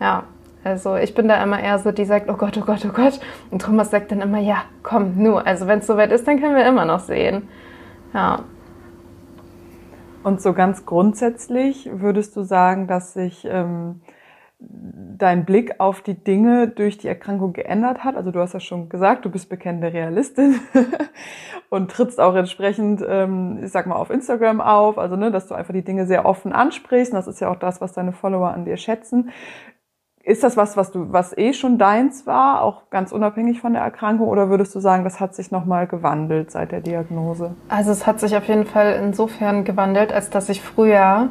Ja, 0.00 0.24
also 0.66 0.96
ich 0.96 1.14
bin 1.14 1.28
da 1.28 1.40
immer 1.44 1.60
eher 1.60 1.78
so, 1.78 1.92
die 1.92 2.04
sagt, 2.04 2.28
oh 2.28 2.34
Gott, 2.34 2.58
oh 2.58 2.64
Gott, 2.64 2.84
oh 2.84 2.92
Gott. 2.92 3.20
Und 3.52 3.62
Thomas 3.62 3.92
sagt 3.92 4.10
dann 4.10 4.20
immer, 4.20 4.40
ja, 4.40 4.64
komm, 4.82 5.22
nur. 5.22 5.46
Also 5.46 5.68
wenn 5.68 5.78
es 5.78 5.86
soweit 5.86 6.10
ist, 6.10 6.26
dann 6.26 6.40
können 6.40 6.56
wir 6.56 6.66
immer 6.66 6.84
noch 6.84 6.98
sehen. 6.98 7.48
Ja. 8.12 8.40
Und 10.24 10.42
so 10.42 10.54
ganz 10.54 10.84
grundsätzlich 10.84 11.88
würdest 11.92 12.36
du 12.36 12.42
sagen, 12.42 12.88
dass 12.88 13.14
sich 13.14 13.46
ähm, 13.48 14.00
dein 14.58 15.44
Blick 15.44 15.78
auf 15.78 16.00
die 16.00 16.14
Dinge 16.14 16.66
durch 16.66 16.98
die 16.98 17.06
Erkrankung 17.06 17.52
geändert 17.52 18.02
hat? 18.02 18.16
Also 18.16 18.32
du 18.32 18.40
hast 18.40 18.52
ja 18.52 18.58
schon 18.58 18.88
gesagt, 18.88 19.24
du 19.24 19.30
bist 19.30 19.48
bekennende 19.48 19.92
Realistin 19.92 20.58
und 21.70 21.92
trittst 21.92 22.20
auch 22.20 22.34
entsprechend, 22.34 23.04
ähm, 23.08 23.60
ich 23.62 23.70
sag 23.70 23.86
mal, 23.86 23.94
auf 23.94 24.10
Instagram 24.10 24.60
auf, 24.60 24.98
also 24.98 25.14
ne, 25.14 25.30
dass 25.30 25.46
du 25.46 25.54
einfach 25.54 25.74
die 25.74 25.84
Dinge 25.84 26.06
sehr 26.06 26.26
offen 26.26 26.52
ansprichst. 26.52 27.12
Und 27.12 27.18
das 27.18 27.28
ist 27.28 27.38
ja 27.40 27.48
auch 27.48 27.60
das, 27.60 27.80
was 27.80 27.92
deine 27.92 28.12
Follower 28.12 28.52
an 28.52 28.64
dir 28.64 28.78
schätzen. 28.78 29.30
Ist 30.26 30.42
das 30.42 30.56
was, 30.56 30.76
was 30.76 30.90
du, 30.90 31.12
was 31.12 31.38
eh 31.38 31.52
schon 31.52 31.78
deins 31.78 32.26
war, 32.26 32.62
auch 32.62 32.90
ganz 32.90 33.12
unabhängig 33.12 33.60
von 33.60 33.74
der 33.74 33.82
Erkrankung, 33.82 34.26
oder 34.26 34.48
würdest 34.48 34.74
du 34.74 34.80
sagen, 34.80 35.04
das 35.04 35.20
hat 35.20 35.36
sich 35.36 35.52
nochmal 35.52 35.86
gewandelt 35.86 36.50
seit 36.50 36.72
der 36.72 36.80
Diagnose? 36.80 37.54
Also 37.68 37.92
es 37.92 38.08
hat 38.08 38.18
sich 38.18 38.36
auf 38.36 38.48
jeden 38.48 38.66
Fall 38.66 39.00
insofern 39.00 39.62
gewandelt, 39.62 40.12
als 40.12 40.28
dass 40.28 40.48
ich 40.48 40.62
früher 40.62 41.28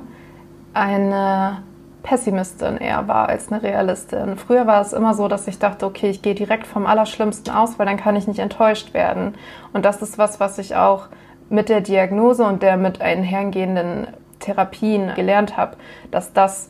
eine 0.74 1.62
Pessimistin 2.04 2.78
eher 2.78 3.06
war 3.10 3.28
als 3.28 3.52
eine 3.52 3.62
Realistin. 3.62 4.38
Früher 4.38 4.66
war 4.66 4.80
es 4.80 4.94
immer 4.94 5.14
so, 5.14 5.28
dass 5.28 5.46
ich 5.46 5.60
dachte, 5.60 5.86
okay, 5.86 6.10
ich 6.10 6.22
gehe 6.22 6.34
direkt 6.34 6.66
vom 6.66 6.86
Allerschlimmsten 6.86 7.54
aus, 7.54 7.78
weil 7.78 7.88
dann 7.88 7.98
kann 7.98 8.16
ich 8.16 8.30
nicht 8.30 8.40
enttäuscht 8.40 8.94
werden. 8.94 9.36
Und 9.74 9.84
das 9.84 10.02
ist 10.02 10.18
was, 10.18 10.40
was 10.40 10.58
ich 10.58 10.78
auch 10.78 11.10
mit 11.50 11.68
der 11.68 11.82
Diagnose 11.82 12.46
und 12.46 12.64
der 12.64 12.78
mit 12.78 13.02
einhergehenden 13.02 14.08
Therapien 14.40 15.12
gelernt 15.18 15.58
habe, 15.58 15.76
dass 16.12 16.32
das 16.32 16.70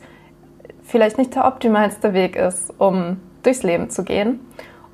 vielleicht 0.86 1.18
nicht 1.18 1.34
der 1.34 1.46
optimalste 1.46 2.14
Weg 2.14 2.36
ist, 2.36 2.72
um 2.78 3.20
durchs 3.42 3.62
Leben 3.62 3.90
zu 3.90 4.04
gehen. 4.04 4.40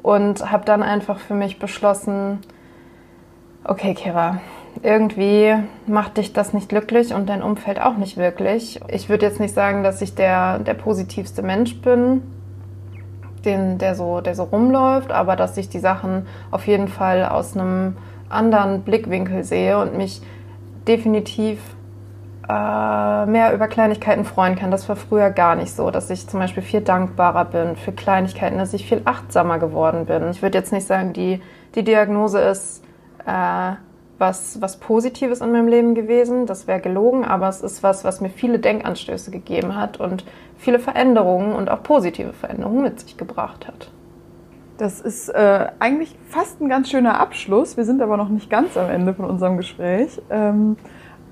Und 0.02 0.50
habe 0.50 0.64
dann 0.64 0.82
einfach 0.82 1.20
für 1.20 1.34
mich 1.34 1.60
beschlossen, 1.60 2.40
okay, 3.62 3.94
Kira, 3.94 4.40
irgendwie 4.82 5.54
macht 5.86 6.16
dich 6.16 6.32
das 6.32 6.52
nicht 6.52 6.68
glücklich 6.68 7.14
und 7.14 7.28
dein 7.28 7.42
Umfeld 7.42 7.80
auch 7.80 7.96
nicht 7.96 8.16
wirklich. 8.16 8.80
Ich 8.88 9.08
würde 9.08 9.26
jetzt 9.26 9.38
nicht 9.38 9.54
sagen, 9.54 9.84
dass 9.84 10.02
ich 10.02 10.14
der, 10.14 10.58
der 10.58 10.74
positivste 10.74 11.42
Mensch 11.42 11.80
bin, 11.82 12.22
den, 13.44 13.78
der, 13.78 13.94
so, 13.94 14.20
der 14.20 14.34
so 14.34 14.44
rumläuft, 14.44 15.12
aber 15.12 15.36
dass 15.36 15.56
ich 15.56 15.68
die 15.68 15.78
Sachen 15.78 16.26
auf 16.50 16.66
jeden 16.66 16.88
Fall 16.88 17.26
aus 17.26 17.56
einem 17.56 17.96
anderen 18.28 18.82
Blickwinkel 18.82 19.44
sehe 19.44 19.78
und 19.78 19.96
mich 19.96 20.22
definitiv 20.88 21.60
äh, 22.48 23.26
mehr 23.26 23.54
über 23.54 23.68
Kleinigkeiten 23.68 24.24
freuen 24.24 24.56
kann. 24.56 24.70
Das 24.70 24.88
war 24.88 24.96
früher 24.96 25.30
gar 25.30 25.54
nicht 25.54 25.74
so, 25.74 25.90
dass 25.90 26.10
ich 26.10 26.28
zum 26.28 26.40
Beispiel 26.40 26.62
viel 26.62 26.80
dankbarer 26.80 27.44
bin 27.44 27.76
für 27.76 27.92
Kleinigkeiten, 27.92 28.58
dass 28.58 28.74
ich 28.74 28.86
viel 28.86 29.02
achtsamer 29.04 29.58
geworden 29.58 30.06
bin. 30.06 30.28
Ich 30.30 30.42
würde 30.42 30.58
jetzt 30.58 30.72
nicht 30.72 30.86
sagen, 30.86 31.12
die, 31.12 31.40
die 31.74 31.84
Diagnose 31.84 32.40
ist 32.40 32.82
äh, 33.26 33.72
was, 34.18 34.60
was 34.60 34.78
Positives 34.78 35.40
in 35.40 35.52
meinem 35.52 35.68
Leben 35.68 35.94
gewesen. 35.94 36.46
Das 36.46 36.66
wäre 36.66 36.80
gelogen, 36.80 37.24
aber 37.24 37.48
es 37.48 37.60
ist 37.60 37.82
was, 37.82 38.04
was 38.04 38.20
mir 38.20 38.30
viele 38.30 38.58
Denkanstöße 38.58 39.30
gegeben 39.30 39.76
hat 39.76 40.00
und 40.00 40.24
viele 40.56 40.78
Veränderungen 40.78 41.54
und 41.54 41.70
auch 41.70 41.82
positive 41.82 42.32
Veränderungen 42.32 42.82
mit 42.82 43.00
sich 43.00 43.16
gebracht 43.16 43.66
hat. 43.66 43.90
Das 44.78 45.00
ist 45.00 45.28
äh, 45.28 45.66
eigentlich 45.78 46.16
fast 46.28 46.60
ein 46.60 46.68
ganz 46.68 46.90
schöner 46.90 47.20
Abschluss. 47.20 47.76
Wir 47.76 47.84
sind 47.84 48.02
aber 48.02 48.16
noch 48.16 48.28
nicht 48.28 48.50
ganz 48.50 48.76
am 48.76 48.90
Ende 48.90 49.14
von 49.14 49.26
unserem 49.26 49.56
Gespräch. 49.56 50.20
Ähm, 50.30 50.76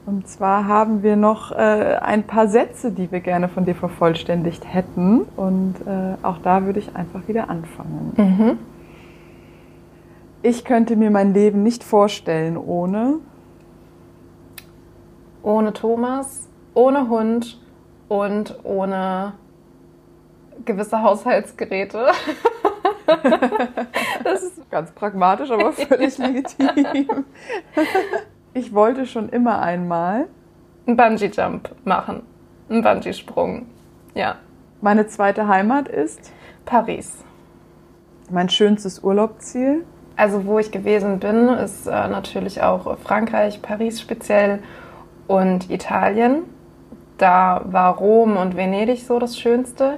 und 0.06 0.26
zwar 0.26 0.66
haben 0.66 1.02
wir 1.02 1.16
noch 1.16 1.52
äh, 1.52 1.54
ein 2.00 2.24
paar 2.24 2.48
Sätze, 2.48 2.90
die 2.90 3.12
wir 3.12 3.20
gerne 3.20 3.48
von 3.48 3.64
dir 3.64 3.74
vervollständigt 3.74 4.64
hätten. 4.66 5.22
Und 5.36 5.74
äh, 5.86 6.16
auch 6.22 6.38
da 6.38 6.64
würde 6.64 6.78
ich 6.78 6.96
einfach 6.96 7.28
wieder 7.28 7.50
anfangen. 7.50 8.12
Mhm. 8.16 8.58
Ich 10.42 10.64
könnte 10.64 10.96
mir 10.96 11.10
mein 11.10 11.34
Leben 11.34 11.62
nicht 11.62 11.84
vorstellen 11.84 12.56
ohne. 12.56 13.16
Ohne 15.42 15.72
Thomas, 15.72 16.48
ohne 16.74 17.08
Hund 17.08 17.60
und 18.08 18.58
ohne 18.64 19.34
gewisse 20.64 21.02
Haushaltsgeräte. 21.02 22.06
das 24.24 24.42
ist 24.42 24.70
ganz 24.70 24.90
pragmatisch, 24.92 25.50
aber 25.50 25.72
völlig 25.72 26.16
legitim. 26.18 27.24
Ich 28.54 28.74
wollte 28.74 29.06
schon 29.06 29.28
immer 29.28 29.60
einmal 29.60 30.26
einen 30.86 30.96
Bungee-Jump 30.96 31.70
machen, 31.84 32.22
einen 32.68 32.82
Bungee-Sprung. 32.82 33.66
Ja. 34.14 34.36
Meine 34.80 35.06
zweite 35.06 35.46
Heimat 35.46 35.88
ist 35.88 36.32
Paris. 36.64 37.24
Mein 38.30 38.48
schönstes 38.48 39.02
Urlaubsziel 39.02 39.84
also 40.20 40.44
wo 40.44 40.58
ich 40.58 40.70
gewesen 40.70 41.18
bin, 41.18 41.48
ist 41.48 41.86
äh, 41.86 41.90
natürlich 42.08 42.62
auch 42.62 42.98
Frankreich, 42.98 43.62
Paris 43.62 44.02
speziell 44.02 44.58
und 45.26 45.70
Italien. 45.70 46.42
Da 47.16 47.62
war 47.64 47.96
Rom 47.96 48.36
und 48.36 48.54
Venedig 48.54 49.06
so 49.06 49.18
das 49.18 49.38
Schönste. 49.38 49.96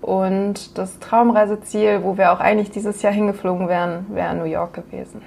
Und 0.00 0.78
das 0.78 0.98
Traumreiseziel, 0.98 2.02
wo 2.02 2.16
wir 2.16 2.32
auch 2.32 2.40
eigentlich 2.40 2.70
dieses 2.70 3.02
Jahr 3.02 3.12
hingeflogen 3.12 3.68
wären, 3.68 4.06
wäre 4.08 4.34
New 4.34 4.44
York 4.44 4.72
gewesen. 4.72 5.20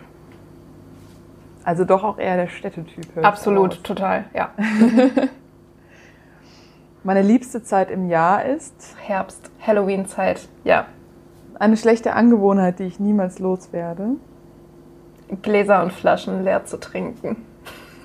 Also 1.64 1.86
doch 1.86 2.04
auch 2.04 2.18
eher 2.18 2.36
der 2.36 2.48
Städtetyp. 2.48 3.06
Absolut, 3.24 3.72
aus. 3.72 3.84
total, 3.84 4.26
ja. 4.34 4.52
Meine 7.04 7.22
liebste 7.22 7.64
Zeit 7.64 7.92
im 7.92 8.10
Jahr 8.10 8.46
ist? 8.46 8.96
Herbst, 9.02 9.52
Halloween-Zeit, 9.66 10.48
ja. 10.64 10.86
Eine 11.60 11.78
schlechte 11.78 12.14
Angewohnheit, 12.14 12.80
die 12.80 12.84
ich 12.84 13.00
niemals 13.00 13.40
loswerde. 13.40 14.16
Gläser 15.42 15.84
und 15.84 15.94
Flaschen 15.94 16.44
leer 16.44 16.66
zu 16.66 16.78
trinken. 16.80 17.46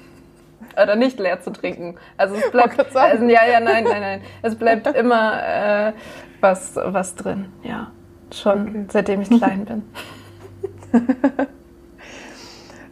Oder 0.83 0.97
nicht 0.97 1.18
leer 1.18 1.40
zu 1.40 1.51
trinken. 1.51 1.97
Also 2.16 2.37
es 2.37 2.51
bleibt. 2.51 2.79
Also, 2.97 3.25
ja, 3.25 3.47
ja, 3.47 3.61
nein, 3.61 3.85
nein, 3.85 4.01
nein. 4.01 4.21
Es 4.42 4.57
bleibt 4.57 4.87
immer 4.97 5.42
äh, 5.42 5.92
was, 6.40 6.77
was 6.77 7.14
drin. 7.14 7.47
Ja. 7.62 7.90
Schon 8.33 8.68
okay. 8.68 8.85
seitdem 8.88 9.21
ich 9.23 9.31
klein 9.31 9.64
bin. 9.64 9.83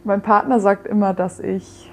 Mein 0.07 0.21
Partner 0.21 0.59
sagt 0.59 0.87
immer, 0.87 1.13
dass 1.13 1.39
ich. 1.39 1.91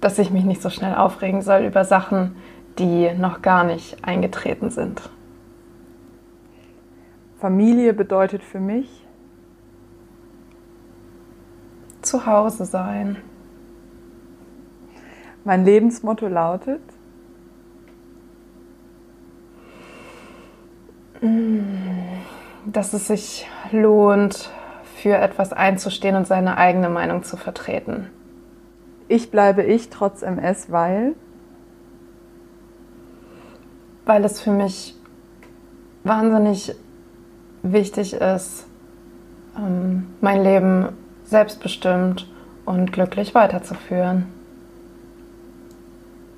Dass 0.00 0.18
ich 0.18 0.30
mich 0.30 0.44
nicht 0.44 0.62
so 0.62 0.70
schnell 0.70 0.94
aufregen 0.94 1.42
soll 1.42 1.60
über 1.60 1.84
Sachen, 1.84 2.34
die 2.78 3.12
noch 3.12 3.42
gar 3.42 3.64
nicht 3.64 4.02
eingetreten 4.02 4.70
sind. 4.70 5.10
Familie 7.38 7.92
bedeutet 7.92 8.42
für 8.42 8.60
mich 8.60 9.06
zu 12.00 12.24
Hause 12.24 12.64
sein. 12.64 13.18
Mein 15.44 15.66
Lebensmotto 15.66 16.28
lautet 16.28 16.80
dass 22.64 22.92
es 22.94 23.08
sich 23.08 23.46
lohnt, 23.72 24.50
für 25.00 25.16
etwas 25.16 25.52
einzustehen 25.52 26.16
und 26.16 26.26
seine 26.26 26.56
eigene 26.56 26.88
Meinung 26.88 27.22
zu 27.22 27.36
vertreten. 27.36 28.08
Ich 29.08 29.30
bleibe 29.30 29.62
ich 29.62 29.88
trotz 29.88 30.22
MS, 30.22 30.70
weil? 30.70 31.14
Weil 34.04 34.24
es 34.24 34.40
für 34.40 34.50
mich 34.50 34.94
wahnsinnig 36.04 36.74
wichtig 37.62 38.14
ist, 38.14 38.66
ähm, 39.56 40.06
mein 40.20 40.42
Leben 40.42 40.88
selbstbestimmt 41.24 42.30
und 42.64 42.92
glücklich 42.92 43.34
weiterzuführen. 43.34 44.26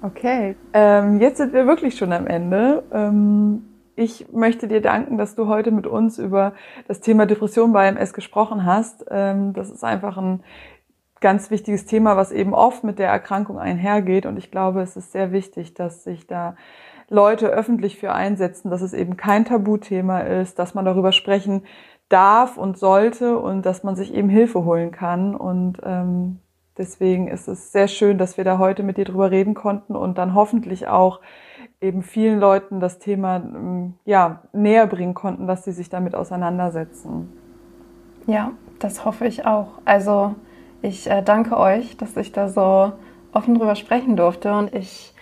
Okay, 0.03 0.57
ähm, 0.73 1.21
jetzt 1.21 1.39
sind 1.39 1.53
wir 1.53 1.67
wirklich 1.67 1.97
schon 1.97 2.13
am 2.13 2.27
Ende. 2.27 2.83
Ähm, 2.93 3.65
ich 3.97 4.33
möchte 4.33 4.69
dir 4.69 4.81
danken, 4.81 5.19
dass 5.19 5.35
du 5.35 5.47
heute 5.47 5.71
mit 5.71 5.87
uns 5.87 6.19
über 6.19 6.55
das 6.89 7.01
Thema 7.01 7.27
Depression 7.27 7.73
bei 7.73 7.87
MS 7.87 8.13
gesprochen 8.13 8.65
hast. 8.65 9.05
Ähm, 9.11 9.53
das 9.53 9.71
ist 9.71 9.85
einfach 9.85 10.17
ein 10.17 10.43
ganz 11.21 11.51
wichtiges 11.51 11.87
Thema, 11.87 12.17
was 12.17 12.33
eben 12.33 12.53
oft 12.53 12.85
mit 12.85 12.99
der 12.99 13.09
Erkrankung 13.09 13.59
einhergeht. 13.59 14.27
Und 14.27 14.37
ich 14.37 14.51
glaube, 14.51 14.83
es 14.83 14.97
ist 14.97 15.13
sehr 15.13 15.33
wichtig, 15.33 15.75
dass 15.75 16.05
sich 16.05 16.27
da 16.27 16.57
Leute 17.09 17.49
öffentlich 17.49 17.99
für 17.99 18.13
einsetzen, 18.13 18.71
dass 18.71 18.83
es 18.83 18.95
eben 18.95 19.17
kein 19.17 19.45
Tabuthema 19.45 20.21
ist, 20.21 20.59
dass 20.59 20.75
man 20.75 20.85
darüber 20.85 21.13
sprechen 21.13 21.65
darf 22.09 22.57
und 22.59 22.79
sollte 22.79 23.39
und 23.39 23.65
dass 23.65 23.85
man 23.85 23.97
sich 23.97 24.15
eben 24.15 24.29
Hilfe 24.29 24.65
holen 24.65 24.91
kann. 24.91 25.35
Und 25.35 25.79
ähm, 25.85 26.41
deswegen 26.77 27.29
ist 27.29 27.49
es 27.49 27.73
sehr 27.73 27.89
schön, 27.89 28.19
dass 28.19 28.37
wir 28.37 28.45
da 28.45 28.59
heute 28.59 28.83
mit 28.83 28.97
dir 28.97 29.05
drüber 29.05 29.31
reden 29.31 29.55
konnten 29.55 29.95
und 29.95 30.19
dann 30.19 30.35
hoffentlich 30.35 30.89
auch 30.89 31.21
eben 31.83 32.03
vielen 32.03 32.41
Leuten 32.41 32.81
das 32.81 32.99
Thema 32.99 33.37
ähm, 33.37 33.95
ja, 34.05 34.43
näher 34.53 34.87
bringen 34.87 35.15
konnten, 35.15 35.47
dass 35.47 35.65
sie 35.65 35.73
sich 35.73 35.91
damit 35.91 36.15
auseinandersetzen. 36.15 37.33
Ja, 38.27 38.53
das 38.79 39.05
hoffe 39.05 39.27
ich 39.27 39.45
auch. 39.47 39.79
Also 39.85 40.35
Ich 40.83 41.09
äh, 41.09 41.23
danke 41.23 41.57
euch, 41.57 41.97
dass 41.97 42.17
ich 42.17 42.33
da 42.33 42.49
so 42.49 42.93
offen 43.33 43.55
drüber 43.55 43.77
sprechen 43.77 44.17
durfte 44.17 44.53
und 44.53 44.75
ich 44.75 45.15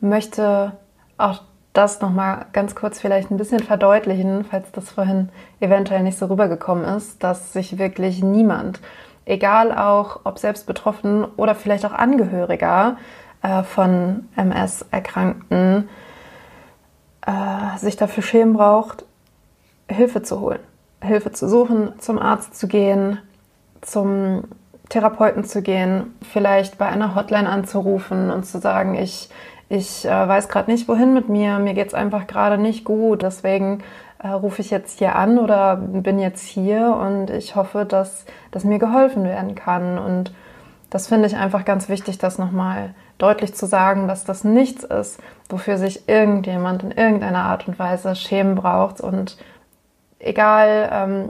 möchte 0.00 0.72
auch 1.16 1.42
das 1.72 2.00
nochmal 2.00 2.46
ganz 2.52 2.74
kurz 2.74 2.98
vielleicht 2.98 3.30
ein 3.30 3.36
bisschen 3.36 3.60
verdeutlichen, 3.60 4.44
falls 4.44 4.72
das 4.72 4.90
vorhin 4.90 5.28
eventuell 5.60 6.02
nicht 6.02 6.18
so 6.18 6.26
rübergekommen 6.26 6.84
ist, 6.84 7.22
dass 7.22 7.52
sich 7.52 7.78
wirklich 7.78 8.22
niemand, 8.22 8.80
egal 9.24 9.72
auch 9.72 10.20
ob 10.24 10.40
selbst 10.40 10.66
betroffen 10.66 11.24
oder 11.36 11.54
vielleicht 11.54 11.86
auch 11.86 11.92
Angehöriger 11.92 12.96
äh, 13.42 13.62
von 13.62 14.28
MS-Erkrankten, 14.36 15.88
äh, 17.26 17.78
sich 17.78 17.96
dafür 17.96 18.22
schämen 18.22 18.54
braucht, 18.54 19.04
Hilfe 19.88 20.22
zu 20.22 20.40
holen, 20.40 20.60
Hilfe 21.02 21.32
zu 21.32 21.48
suchen, 21.48 21.92
zum 21.98 22.18
Arzt 22.18 22.54
zu 22.54 22.68
gehen, 22.68 23.18
zum 23.80 24.44
Therapeuten 24.88 25.44
zu 25.44 25.62
gehen, 25.62 26.14
vielleicht 26.30 26.78
bei 26.78 26.86
einer 26.86 27.14
Hotline 27.14 27.48
anzurufen 27.48 28.30
und 28.30 28.44
zu 28.44 28.58
sagen, 28.58 28.96
ich, 28.96 29.30
ich 29.68 30.04
äh, 30.04 30.28
weiß 30.28 30.48
gerade 30.48 30.70
nicht, 30.70 30.88
wohin 30.88 31.14
mit 31.14 31.28
mir, 31.28 31.58
mir 31.58 31.74
geht 31.74 31.88
es 31.88 31.94
einfach 31.94 32.26
gerade 32.26 32.58
nicht 32.58 32.84
gut, 32.84 33.22
deswegen 33.22 33.82
äh, 34.22 34.28
rufe 34.28 34.60
ich 34.60 34.70
jetzt 34.70 34.98
hier 34.98 35.16
an 35.16 35.38
oder 35.38 35.76
bin 35.76 36.18
jetzt 36.18 36.46
hier 36.46 36.96
und 37.00 37.30
ich 37.30 37.56
hoffe, 37.56 37.86
dass, 37.86 38.26
dass 38.50 38.64
mir 38.64 38.78
geholfen 38.78 39.24
werden 39.24 39.54
kann. 39.54 39.98
Und 39.98 40.32
das 40.90 41.06
finde 41.08 41.26
ich 41.26 41.36
einfach 41.36 41.64
ganz 41.64 41.88
wichtig, 41.88 42.18
das 42.18 42.38
nochmal 42.38 42.94
deutlich 43.22 43.54
zu 43.54 43.66
sagen, 43.66 44.08
dass 44.08 44.24
das 44.24 44.44
nichts 44.44 44.84
ist, 44.84 45.20
wofür 45.48 45.78
sich 45.78 46.08
irgendjemand 46.08 46.82
in 46.82 46.90
irgendeiner 46.90 47.44
Art 47.44 47.68
und 47.68 47.78
Weise 47.78 48.14
schämen 48.16 48.54
braucht 48.54 49.00
und 49.00 49.36
egal 50.18 50.88
ähm, 50.92 51.28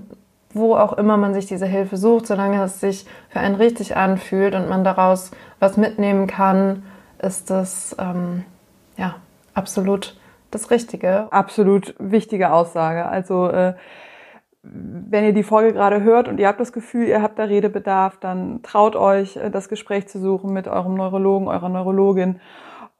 wo 0.53 0.75
auch 0.75 0.95
immer 0.95 1.17
man 1.17 1.33
sich 1.33 1.47
diese 1.47 1.67
Hilfe 1.67 1.97
sucht, 1.97 2.27
solange 2.27 2.63
es 2.63 2.81
sich 2.81 3.07
für 3.29 3.41
einen 3.41 3.55
richtig 3.55 3.97
anfühlt 3.97 4.55
und 4.55 4.69
man 4.69 4.85
daraus 4.85 5.31
was 5.61 5.77
mitnehmen 5.77 6.27
kann, 6.27 6.83
ist 7.19 7.51
das 7.51 7.95
ähm, 7.99 8.45
ja 8.97 9.17
absolut 9.55 10.17
das 10.51 10.71
Richtige. 10.71 11.29
Absolut 11.31 11.95
wichtige 11.99 12.53
Aussage. 12.53 13.07
Also 13.07 13.49
äh, 13.49 13.75
wenn 14.63 15.25
ihr 15.25 15.33
die 15.33 15.43
Folge 15.43 15.73
gerade 15.73 16.03
hört 16.03 16.29
und 16.29 16.39
ihr 16.39 16.47
habt 16.47 16.61
das 16.61 16.73
Gefühl, 16.73 17.07
ihr 17.07 17.23
habt 17.23 17.39
da 17.39 17.45
Redebedarf, 17.45 18.19
dann 18.19 18.63
traut 18.63 18.97
euch, 18.97 19.37
äh, 19.37 19.51
das 19.51 19.69
Gespräch 19.69 20.09
zu 20.09 20.21
suchen 20.21 20.53
mit 20.53 20.69
eurem 20.69 20.95
Neurologen, 20.95 21.49
eurer 21.49 21.69
Neurologin 21.69 22.41